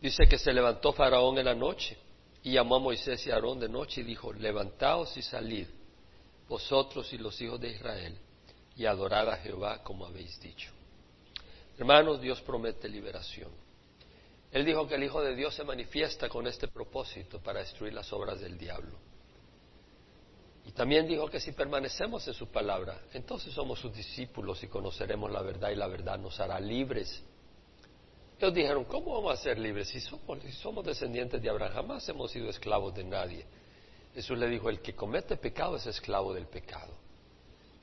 [0.00, 1.96] Dice que se levantó Faraón en la noche
[2.42, 5.66] y llamó a Moisés y a Aarón de noche y dijo, levantaos y salid,
[6.48, 8.16] vosotros y los hijos de Israel,
[8.76, 10.70] y adorad a Jehová como habéis dicho.
[11.76, 13.50] Hermanos, Dios promete liberación.
[14.50, 18.12] Él dijo que el Hijo de Dios se manifiesta con este propósito para destruir las
[18.12, 18.96] obras del diablo.
[20.64, 25.30] Y también dijo que si permanecemos en su palabra, entonces somos sus discípulos y conoceremos
[25.30, 27.22] la verdad y la verdad nos hará libres.
[28.38, 31.72] Ellos dijeron, ¿cómo vamos a ser libres si somos, somos descendientes de Abraham?
[31.72, 33.44] Jamás hemos sido esclavos de nadie.
[34.14, 36.94] Jesús le dijo, el que comete pecado es esclavo del pecado.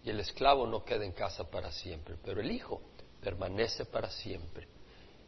[0.04, 2.82] Y el esclavo no queda en casa para siempre, pero el Hijo
[3.22, 4.68] permanece para siempre.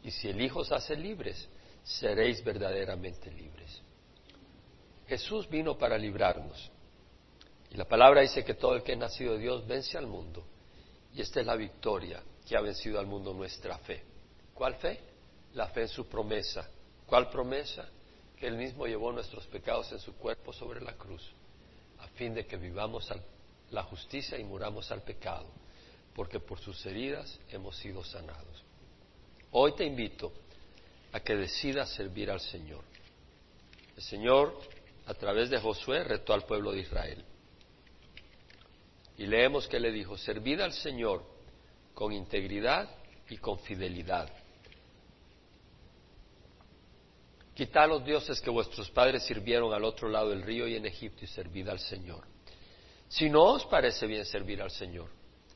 [0.02, 1.48] Y si el Hijo os hace libres,
[1.82, 3.82] seréis verdaderamente libres.
[5.08, 6.70] Jesús vino para librarnos.
[7.70, 10.44] Y la palabra dice que todo el que ha nacido de Dios vence al mundo.
[11.12, 14.02] Y esta es la victoria que ha vencido al mundo nuestra fe.
[14.54, 15.07] ¿Cuál fe?
[15.54, 16.68] La fe en su promesa.
[17.06, 17.88] ¿Cuál promesa?
[18.38, 21.22] Que Él mismo llevó nuestros pecados en su cuerpo sobre la cruz,
[21.98, 23.12] a fin de que vivamos
[23.70, 25.46] la justicia y muramos al pecado,
[26.14, 28.62] porque por sus heridas hemos sido sanados.
[29.50, 30.32] Hoy te invito
[31.12, 32.84] a que decidas servir al Señor.
[33.96, 34.58] El Señor,
[35.06, 37.24] a través de Josué, retó al pueblo de Israel.
[39.16, 41.24] Y leemos que le dijo, servid al Señor
[41.94, 42.88] con integridad
[43.28, 44.30] y con fidelidad.
[47.58, 51.24] Quitad los dioses que vuestros padres sirvieron al otro lado del río y en Egipto
[51.24, 52.22] y servid al Señor.
[53.08, 55.08] Si no os parece bien servir al Señor,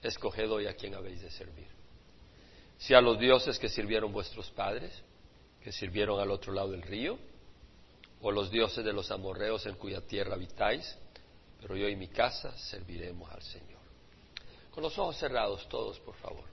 [0.02, 1.68] escoged hoy a quien habéis de servir.
[2.76, 5.00] Si a los dioses que sirvieron vuestros padres,
[5.62, 7.20] que sirvieron al otro lado del río,
[8.20, 10.98] o los dioses de los amorreos en cuya tierra habitáis,
[11.60, 13.78] pero yo y mi casa serviremos al Señor.
[14.72, 16.46] Con los ojos cerrados, todos, por favor.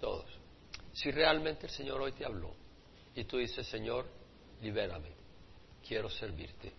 [0.00, 0.26] Todos.
[0.94, 2.66] Si realmente el Señor hoy te habló
[3.18, 4.06] y tú dices, Señor,
[4.62, 5.10] libérame,
[5.86, 6.72] quiero servirte.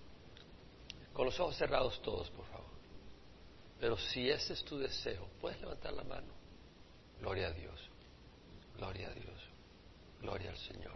[1.12, 2.70] Con los ojos cerrados todos, por favor.
[3.78, 6.32] Pero si ese es tu deseo, puedes levantar la mano.
[7.20, 7.78] Gloria a Dios,
[8.78, 9.38] gloria a Dios,
[10.22, 10.96] gloria al Señor,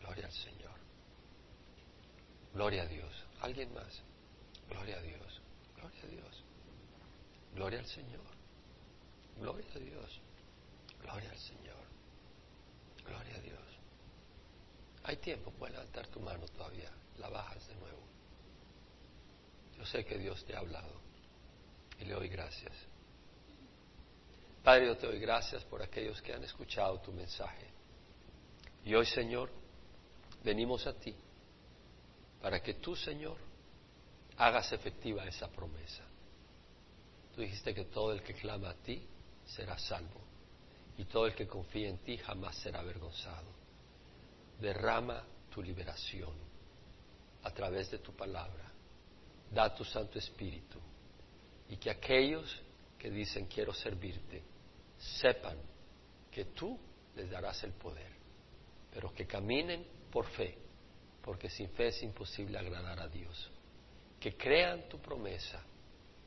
[0.00, 0.78] gloria al Señor,
[2.54, 3.24] gloria a Dios.
[3.40, 4.02] ¿Alguien más?
[4.70, 5.40] Gloria a Dios,
[5.76, 6.44] gloria a Dios,
[7.56, 8.20] gloria al Señor,
[9.40, 10.20] gloria a Dios,
[11.02, 11.84] gloria al Señor,
[13.04, 13.71] gloria a Dios.
[15.04, 18.02] Hay tiempo, puedes levantar tu mano todavía, la bajas de nuevo.
[19.76, 21.00] Yo sé que Dios te ha hablado
[21.98, 22.72] y le doy gracias.
[24.62, 27.66] Padre, yo te doy gracias por aquellos que han escuchado tu mensaje.
[28.84, 29.50] Y hoy, Señor,
[30.44, 31.14] venimos a ti
[32.40, 33.36] para que tú, Señor,
[34.36, 36.04] hagas efectiva esa promesa.
[37.34, 39.04] Tú dijiste que todo el que clama a ti
[39.46, 40.20] será salvo
[40.96, 43.61] y todo el que confía en ti jamás será avergonzado.
[44.62, 46.32] Derrama tu liberación
[47.42, 48.70] a través de tu palabra.
[49.50, 50.78] Da tu Santo Espíritu
[51.68, 52.62] y que aquellos
[52.98, 54.42] que dicen quiero servirte
[55.20, 55.58] sepan
[56.30, 56.78] que tú
[57.16, 58.12] les darás el poder,
[58.90, 60.56] pero que caminen por fe,
[61.20, 63.50] porque sin fe es imposible agradar a Dios
[64.22, 65.60] que crean tu promesa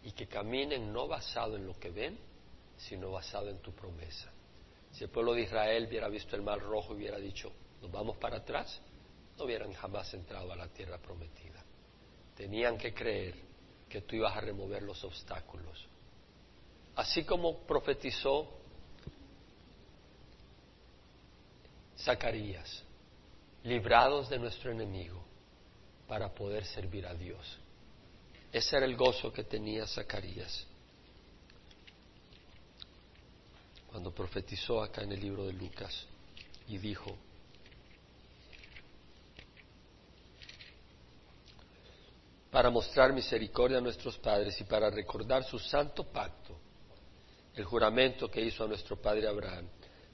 [0.04, 2.20] y que caminen no basado en lo que ven,
[2.76, 4.30] sino basado en tu promesa.
[4.92, 7.54] Si el pueblo de Israel hubiera visto el mar rojo hubiera dicho,
[7.92, 8.80] vamos para atrás,
[9.38, 11.64] no hubieran jamás entrado a la tierra prometida.
[12.36, 13.36] Tenían que creer
[13.90, 15.88] que tú ibas a remover los obstáculos.
[16.96, 18.50] Así como profetizó
[21.98, 22.84] Zacarías,
[23.64, 25.24] librados de nuestro enemigo
[26.08, 27.58] para poder servir a Dios.
[28.52, 30.68] Ese era el gozo que tenía Zacarías
[33.96, 36.06] cuando profetizó acá en el libro de Lucas
[36.68, 37.16] y dijo,
[42.56, 46.58] para mostrar misericordia a nuestros padres y para recordar su santo pacto,
[47.54, 49.68] el juramento que hizo a nuestro padre Abraham,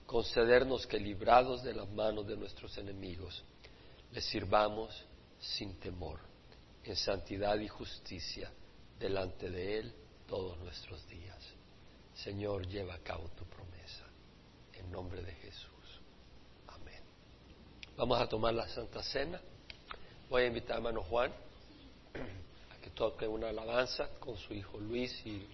[0.07, 3.43] concedernos que librados de las manos de nuestros enemigos,
[4.11, 5.05] les sirvamos
[5.39, 6.19] sin temor
[6.83, 8.51] en santidad y justicia
[8.99, 9.93] delante de Él
[10.27, 11.37] todos nuestros días.
[12.15, 14.07] Señor, lleva a cabo tu promesa.
[14.73, 16.01] En nombre de Jesús.
[16.69, 17.03] Amén.
[17.95, 19.39] Vamos a tomar la Santa Cena.
[20.27, 21.31] Voy a invitar a hermano Juan
[22.15, 25.45] a que toque una alabanza con su hijo Luis y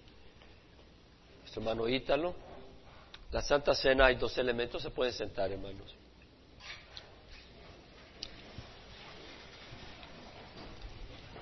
[1.40, 2.36] nuestro hermano Ítalo.
[3.32, 5.96] La Santa Cena hay dos elementos, se pueden sentar, hermanos.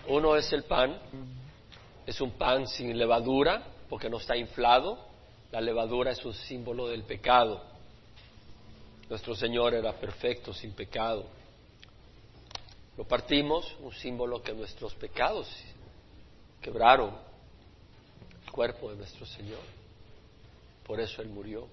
[0.08, 1.00] Uno es el pan,
[2.06, 5.00] es un pan sin levadura porque no está inflado.
[5.52, 7.62] La levadura es un símbolo del pecado.
[9.10, 11.26] Nuestro Señor era perfecto, sin pecado.
[12.98, 15.48] Lo partimos, un símbolo que nuestros pecados
[16.62, 17.14] quebraron
[18.46, 19.60] el cuerpo de nuestro Señor.
[20.86, 21.68] Por eso Él murió,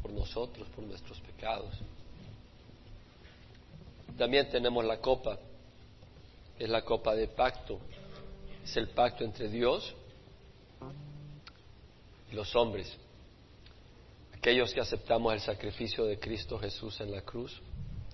[0.00, 1.74] por nosotros, por nuestros pecados.
[4.16, 5.38] También tenemos la copa,
[6.58, 7.78] es la copa de pacto,
[8.64, 9.94] es el pacto entre Dios
[12.32, 12.96] y los hombres.
[14.34, 17.60] Aquellos que aceptamos el sacrificio de Cristo Jesús en la cruz,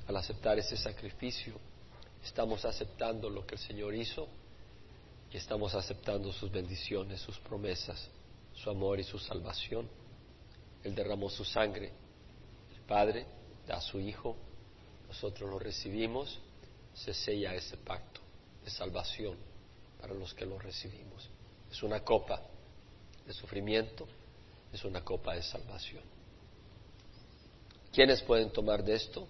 [0.07, 1.55] al aceptar ese sacrificio,
[2.25, 4.27] estamos aceptando lo que el Señor hizo
[5.31, 8.09] y estamos aceptando sus bendiciones, sus promesas,
[8.55, 9.89] su amor y su salvación.
[10.83, 11.93] Él derramó su sangre.
[12.75, 13.27] El Padre
[13.66, 14.37] da a su Hijo,
[15.07, 16.39] nosotros lo recibimos,
[16.95, 18.20] se sella ese pacto
[18.64, 19.37] de salvación
[20.01, 21.29] para los que lo recibimos.
[21.70, 22.41] Es una copa
[23.27, 24.07] de sufrimiento,
[24.72, 26.03] es una copa de salvación.
[27.93, 29.29] ¿Quiénes pueden tomar de esto?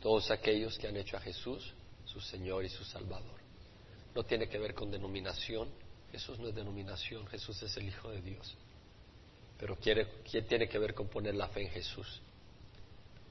[0.00, 1.74] Todos aquellos que han hecho a Jesús
[2.12, 3.38] su Señor y su Salvador.
[4.14, 5.68] No tiene que ver con denominación,
[6.10, 8.56] Jesús no es denominación, Jesús es el Hijo de Dios.
[9.58, 10.06] Pero quiere,
[10.48, 12.20] tiene que ver con poner la fe en Jesús.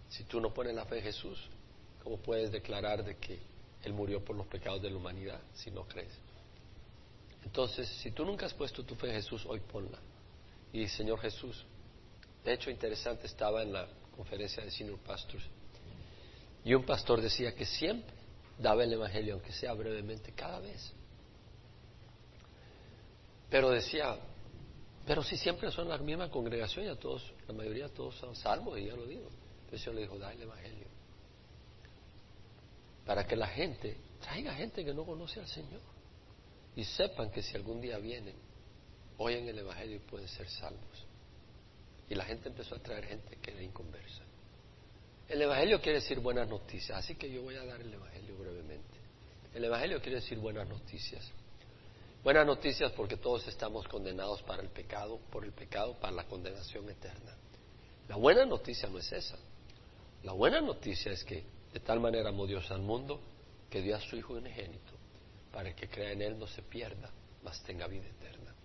[0.10, 1.40] Si tú no pones la fe en Jesús,
[2.04, 3.40] ¿cómo puedes declarar de que
[3.84, 6.14] Él murió por los pecados de la humanidad si no crees?
[7.44, 10.00] Entonces, si tú nunca has puesto tu fe en Jesús, hoy ponla.
[10.72, 11.66] Y Señor Jesús,
[12.46, 15.44] de hecho interesante, estaba en la conferencia de Senior Pastors
[16.64, 18.19] y un pastor decía que siempre
[18.60, 20.94] daba el Evangelio, aunque sea brevemente, cada vez.
[23.50, 24.18] Pero decía,
[25.08, 28.96] pero si siempre son la misma congregación, todos, la mayoría todos son salvos, y ya
[28.96, 29.28] lo digo.
[29.62, 30.88] Entonces yo le dijo, da el Evangelio.
[33.06, 35.82] Para que la gente, traiga gente que no conoce al Señor.
[36.76, 38.36] Y sepan que si algún día vienen,
[39.18, 41.08] oyen el Evangelio y pueden ser salvos.
[42.08, 44.24] Y la gente empezó a traer gente que era inconversa.
[45.30, 48.98] El Evangelio quiere decir buenas noticias, así que yo voy a dar el Evangelio brevemente.
[49.54, 51.24] El Evangelio quiere decir buenas noticias.
[52.24, 56.90] Buenas noticias porque todos estamos condenados para el pecado, por el pecado, para la condenación
[56.90, 57.36] eterna.
[58.08, 59.38] La buena noticia no es esa.
[60.24, 63.22] La buena noticia es que de tal manera amó Dios al mundo
[63.70, 64.94] que dio a su Hijo unigénito
[65.54, 67.12] para que crea en Él no se pierda,
[67.44, 68.56] mas tenga vida eterna.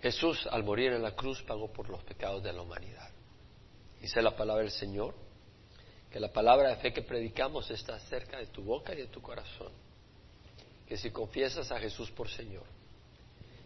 [0.00, 3.10] Jesús al morir en la cruz pagó por los pecados de la humanidad.
[4.00, 5.14] Dice la palabra del Señor,
[6.10, 9.20] que la palabra de fe que predicamos está cerca de tu boca y de tu
[9.20, 9.72] corazón.
[10.86, 12.64] Que si confiesas a Jesús por Señor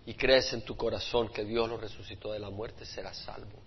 [0.07, 3.59] y crees en tu corazón que Dios lo resucitó de la muerte, serás salvo.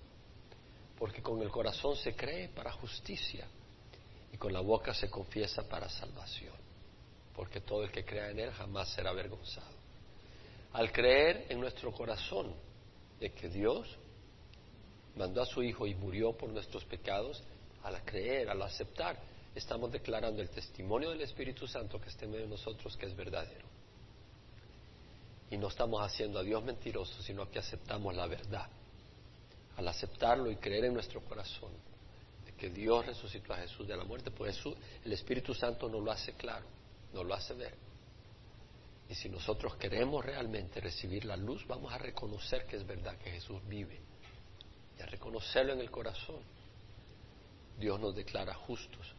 [0.97, 3.47] Porque con el corazón se cree para justicia
[4.31, 6.55] y con la boca se confiesa para salvación.
[7.35, 9.77] Porque todo el que crea en Él jamás será avergonzado.
[10.73, 12.55] Al creer en nuestro corazón
[13.19, 13.87] de que Dios
[15.15, 17.43] mandó a su Hijo y murió por nuestros pecados,
[17.83, 19.19] al creer, al aceptar,
[19.53, 23.15] estamos declarando el testimonio del Espíritu Santo que esté en medio de nosotros que es
[23.15, 23.65] verdadero.
[25.51, 28.67] Y no estamos haciendo a Dios mentiroso, sino que aceptamos la verdad.
[29.77, 31.71] Al aceptarlo y creer en nuestro corazón
[32.45, 34.59] de que Dios resucitó a Jesús de la muerte, pues
[35.03, 36.65] el Espíritu Santo nos lo hace claro,
[37.13, 37.75] nos lo hace ver.
[39.09, 43.29] Y si nosotros queremos realmente recibir la luz, vamos a reconocer que es verdad que
[43.29, 44.12] Jesús vive
[44.97, 46.39] y a reconocerlo en el corazón,
[47.79, 49.13] Dios nos declara justos.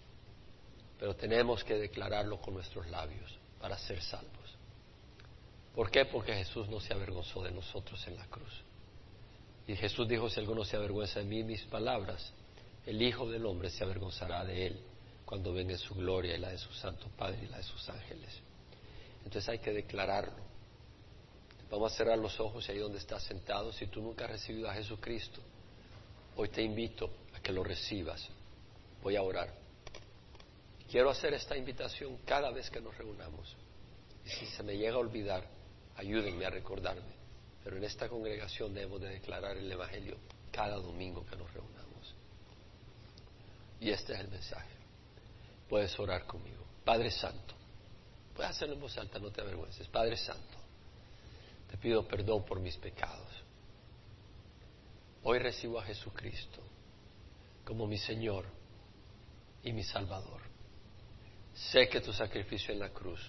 [0.98, 4.56] Pero tenemos que declararlo con nuestros labios para ser salvos.
[5.74, 6.04] ¿Por qué?
[6.04, 8.62] Porque Jesús no se avergonzó de nosotros en la cruz.
[9.66, 12.32] Y Jesús dijo, si alguno se avergüenza de mí mis palabras,
[12.86, 14.80] el Hijo del Hombre se avergonzará de él
[15.24, 17.88] cuando venga en su gloria y la de su Santo Padre y la de sus
[17.88, 18.40] ángeles.
[19.24, 20.44] Entonces hay que declararlo.
[21.70, 24.68] Vamos a cerrar los ojos y ahí donde estás sentado, si tú nunca has recibido
[24.68, 25.40] a Jesucristo,
[26.36, 28.28] Hoy te invito a que lo recibas.
[29.02, 29.54] Voy a orar.
[30.90, 33.56] Quiero hacer esta invitación cada vez que nos reunamos.
[34.24, 35.46] Y si se me llega a olvidar,
[35.96, 37.14] ayúdenme a recordarme.
[37.62, 40.16] Pero en esta congregación debemos de declarar el Evangelio
[40.50, 42.14] cada domingo que nos reunamos.
[43.80, 44.74] Y este es el mensaje.
[45.68, 46.64] Puedes orar conmigo.
[46.84, 47.54] Padre Santo.
[48.34, 49.86] Puedes hacerlo en voz alta, no te avergüences.
[49.88, 50.58] Padre Santo,
[51.70, 53.43] te pido perdón por mis pecados.
[55.26, 56.60] Hoy recibo a Jesucristo
[57.64, 58.44] como mi Señor
[59.62, 60.42] y mi Salvador.
[61.54, 63.20] Sé que tu sacrificio en la cruz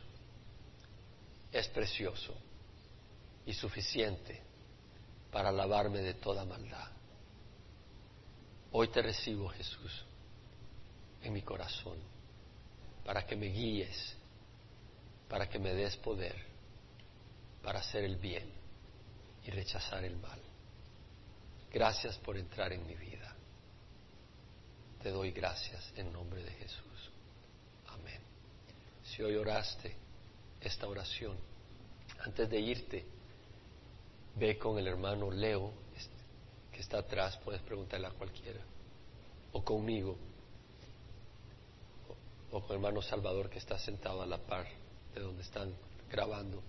[1.53, 2.35] es precioso
[3.45, 4.41] y suficiente
[5.31, 6.91] para lavarme de toda maldad.
[8.73, 10.05] Hoy te recibo, Jesús,
[11.23, 11.97] en mi corazón,
[13.05, 14.17] para que me guíes,
[15.29, 16.35] para que me des poder,
[17.63, 18.51] para hacer el bien
[19.45, 20.41] y rechazar el mal.
[21.75, 23.35] Gracias por entrar en mi vida.
[25.03, 27.11] te doy gracias en nombre de Jesús.
[27.87, 28.21] Amén.
[29.03, 29.93] Si hoy oraste
[30.61, 31.35] esta oración,
[32.19, 33.05] antes de irte,
[34.37, 35.73] ve con el hermano Leo,
[36.71, 38.61] que está atrás, puedes preguntarle a cualquiera,
[39.51, 40.15] o conmigo,
[42.53, 44.65] o, con el hermano Salvador que está sentado a la par
[45.13, 45.75] de donde están
[46.09, 46.63] grabando,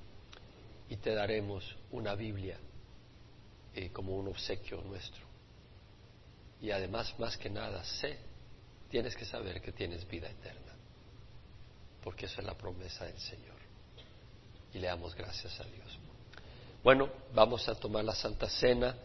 [0.89, 2.59] y te daremos una Biblia
[3.77, 5.23] eh, como un obsequio nuestro.
[6.63, 8.17] Y además, más que nada, sé,
[8.89, 10.73] tienes que saber que tienes vida eterna,
[12.03, 13.59] porque esa es la promesa del Señor.
[14.73, 15.99] Y le damos gracias a Dios.
[16.83, 18.97] Bueno, vamos a tomar la Santa Cena.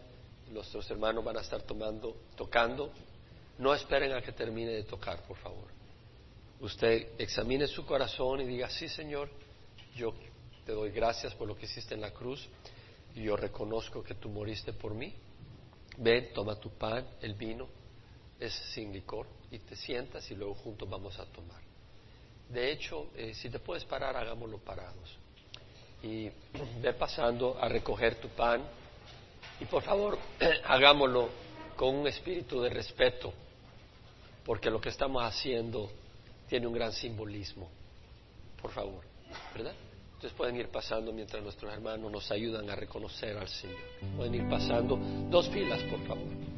[0.52, 2.94] Nuestros hermanos van a estar tomando, tocando.
[3.58, 5.68] No esperen a que termine de tocar, por favor.
[6.62, 9.30] Usted examine su corazón y diga, sí, Señor,
[9.96, 10.14] yo
[10.66, 12.48] te doy gracias por lo que hiciste en la cruz
[13.16, 15.14] yo reconozco que tú moriste por mí
[15.98, 17.68] ven, toma tu pan, el vino,
[18.40, 21.62] es sin licor, y te sientas y luego juntos vamos a tomar.
[22.50, 25.18] De hecho, eh, si te puedes parar, hagámoslo parados.
[26.04, 26.30] Y
[26.82, 28.64] ve pasando a recoger tu pan
[29.60, 30.18] y por favor,
[30.66, 31.30] hagámoslo
[31.76, 33.34] con un espíritu de respeto,
[34.44, 35.92] porque lo que estamos haciendo
[36.50, 37.70] tiene un gran simbolismo.
[38.62, 39.04] Por favor,
[39.54, 39.74] ¿verdad?
[40.22, 43.80] Ustedes pueden ir pasando mientras nuestros hermanos nos ayudan a reconocer al Señor.
[44.16, 44.96] Pueden ir pasando
[45.32, 46.51] dos filas, por favor.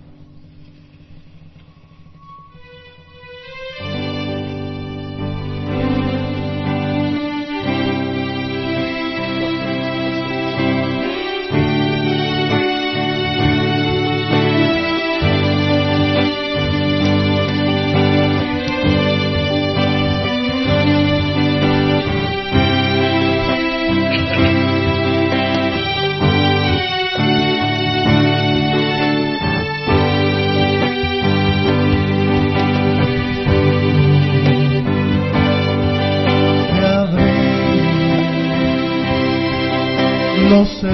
[40.63, 40.92] Dios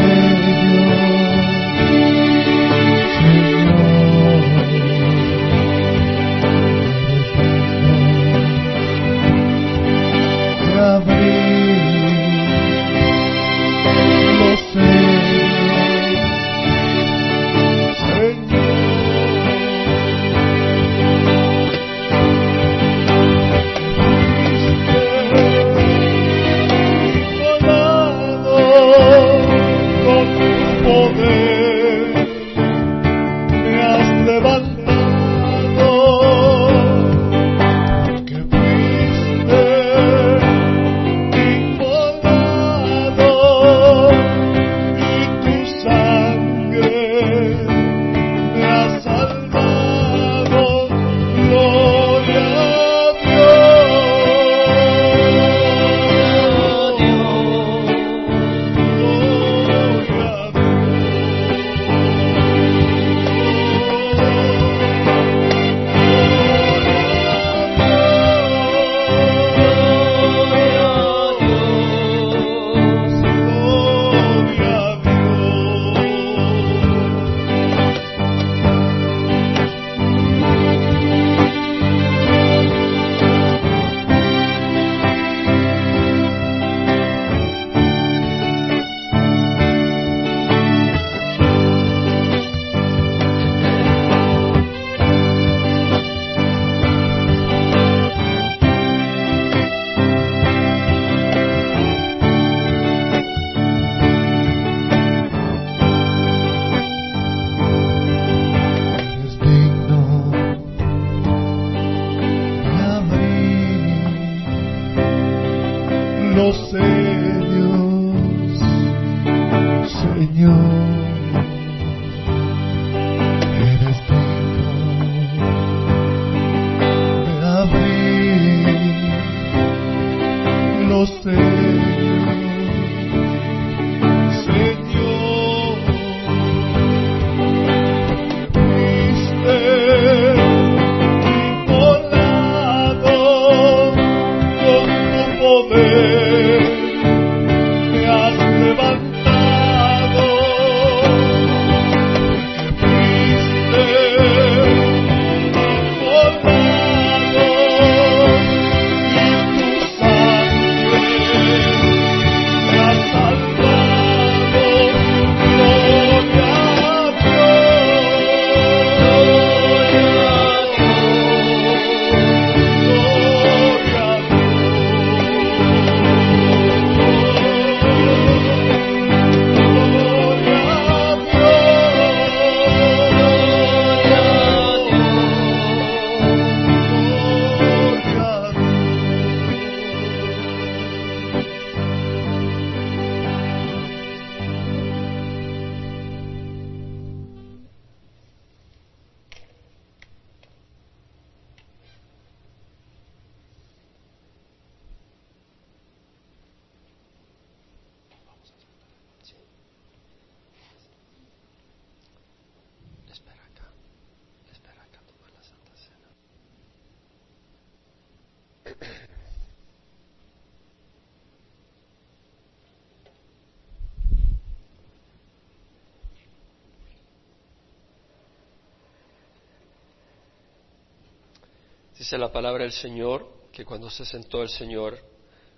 [232.10, 234.98] Dice la palabra del Señor que cuando se sentó el Señor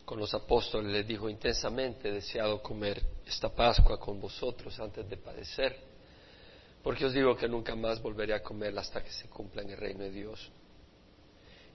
[0.04, 5.80] con los apóstoles les dijo intensamente deseado comer esta Pascua con vosotros antes de padecer,
[6.84, 9.78] porque os digo que nunca más volveré a comerla hasta que se cumpla en el
[9.78, 10.52] reino de Dios.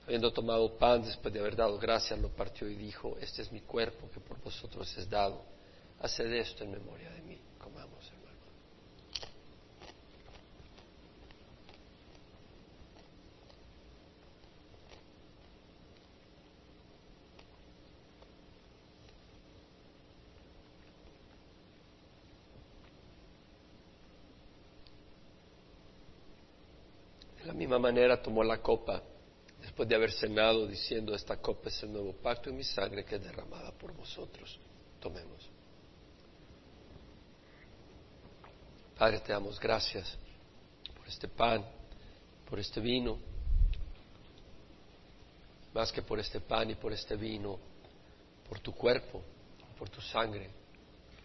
[0.04, 3.62] Habiendo tomado pan después de haber dado gracias, lo partió y dijo, este es mi
[3.62, 5.42] cuerpo que por vosotros es dado,
[6.00, 7.40] haced esto en memoria de mí.
[7.56, 8.15] Comamos.
[27.46, 29.00] De la misma manera tomó la copa
[29.60, 33.14] después de haber cenado diciendo, esta copa es el nuevo pacto en mi sangre que
[33.14, 34.58] es derramada por vosotros.
[34.98, 35.48] Tomemos.
[38.98, 40.18] Padre, te damos gracias
[40.96, 41.64] por este pan,
[42.50, 43.16] por este vino,
[45.72, 47.60] más que por este pan y por este vino,
[48.48, 49.22] por tu cuerpo,
[49.78, 50.50] por tu sangre,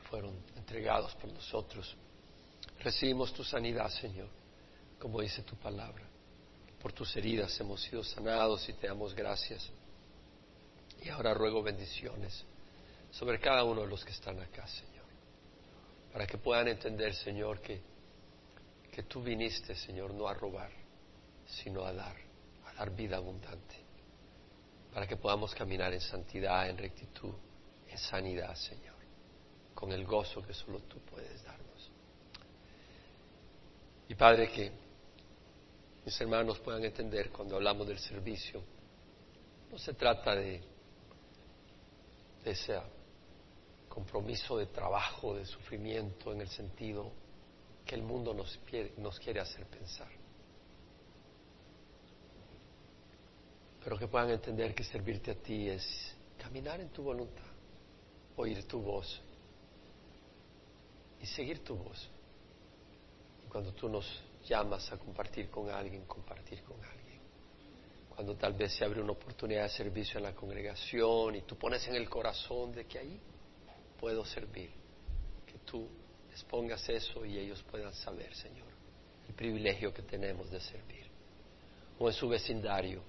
[0.07, 1.95] fueron entregados por nosotros.
[2.80, 4.27] Recibimos tu sanidad, Señor,
[4.99, 6.11] como dice tu palabra.
[6.82, 9.70] Por tus heridas hemos sido sanados y te damos gracias.
[11.03, 12.44] Y ahora ruego bendiciones
[13.12, 15.06] sobre cada uno de los que están acá, Señor,
[16.12, 17.82] para que puedan entender, Señor, que,
[18.91, 20.72] que tú viniste, Señor, no a robar,
[21.45, 22.16] sino a dar,
[22.66, 23.76] a dar vida abundante,
[24.94, 27.34] para que podamos caminar en santidad, en rectitud,
[27.90, 28.95] en sanidad, Señor,
[29.76, 31.91] con el gozo que solo tú puedes darnos.
[34.08, 34.81] Y Padre, que
[36.06, 38.61] mis hermanos puedan entender cuando hablamos del servicio.
[39.72, 40.61] No se trata de,
[42.44, 42.80] ese
[43.88, 47.11] compromiso de trabajo, de sufrimiento, en el sentido
[47.86, 48.60] que el mundo nos
[48.98, 50.10] nos quiere hacer pensar.
[53.84, 57.44] Pero que puedan entender que servirte a ti es caminar en tu voluntad,
[58.36, 59.22] oír tu voz
[61.22, 62.10] y seguir tu voz.
[63.45, 64.06] Y cuando tú nos
[64.47, 67.19] llamas a compartir con alguien, compartir con alguien.
[68.09, 71.88] Cuando tal vez se abre una oportunidad de servicio en la congregación y tú pones
[71.88, 73.19] en el corazón de que ahí
[73.99, 74.72] puedo servir,
[75.45, 75.88] que tú
[76.30, 78.68] les pongas eso y ellos puedan saber, Señor,
[79.27, 81.05] el privilegio que tenemos de servir.
[81.99, 83.01] O en su vecindario,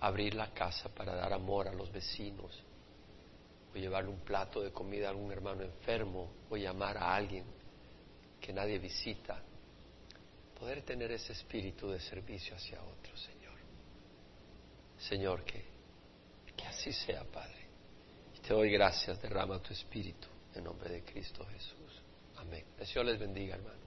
[0.00, 2.62] abrir la casa para dar amor a los vecinos,
[3.74, 7.44] o llevarle un plato de comida a algún hermano enfermo, o llamar a alguien
[8.40, 9.40] que nadie visita
[10.62, 13.58] poder tener ese espíritu de servicio hacia otros, Señor.
[14.96, 15.60] Señor, que,
[16.56, 17.66] que así sea, Padre.
[18.36, 22.00] Y te doy gracias, derrama tu espíritu en nombre de Cristo Jesús.
[22.36, 22.64] Amén.
[22.78, 23.81] El Señor les bendiga, hermanos.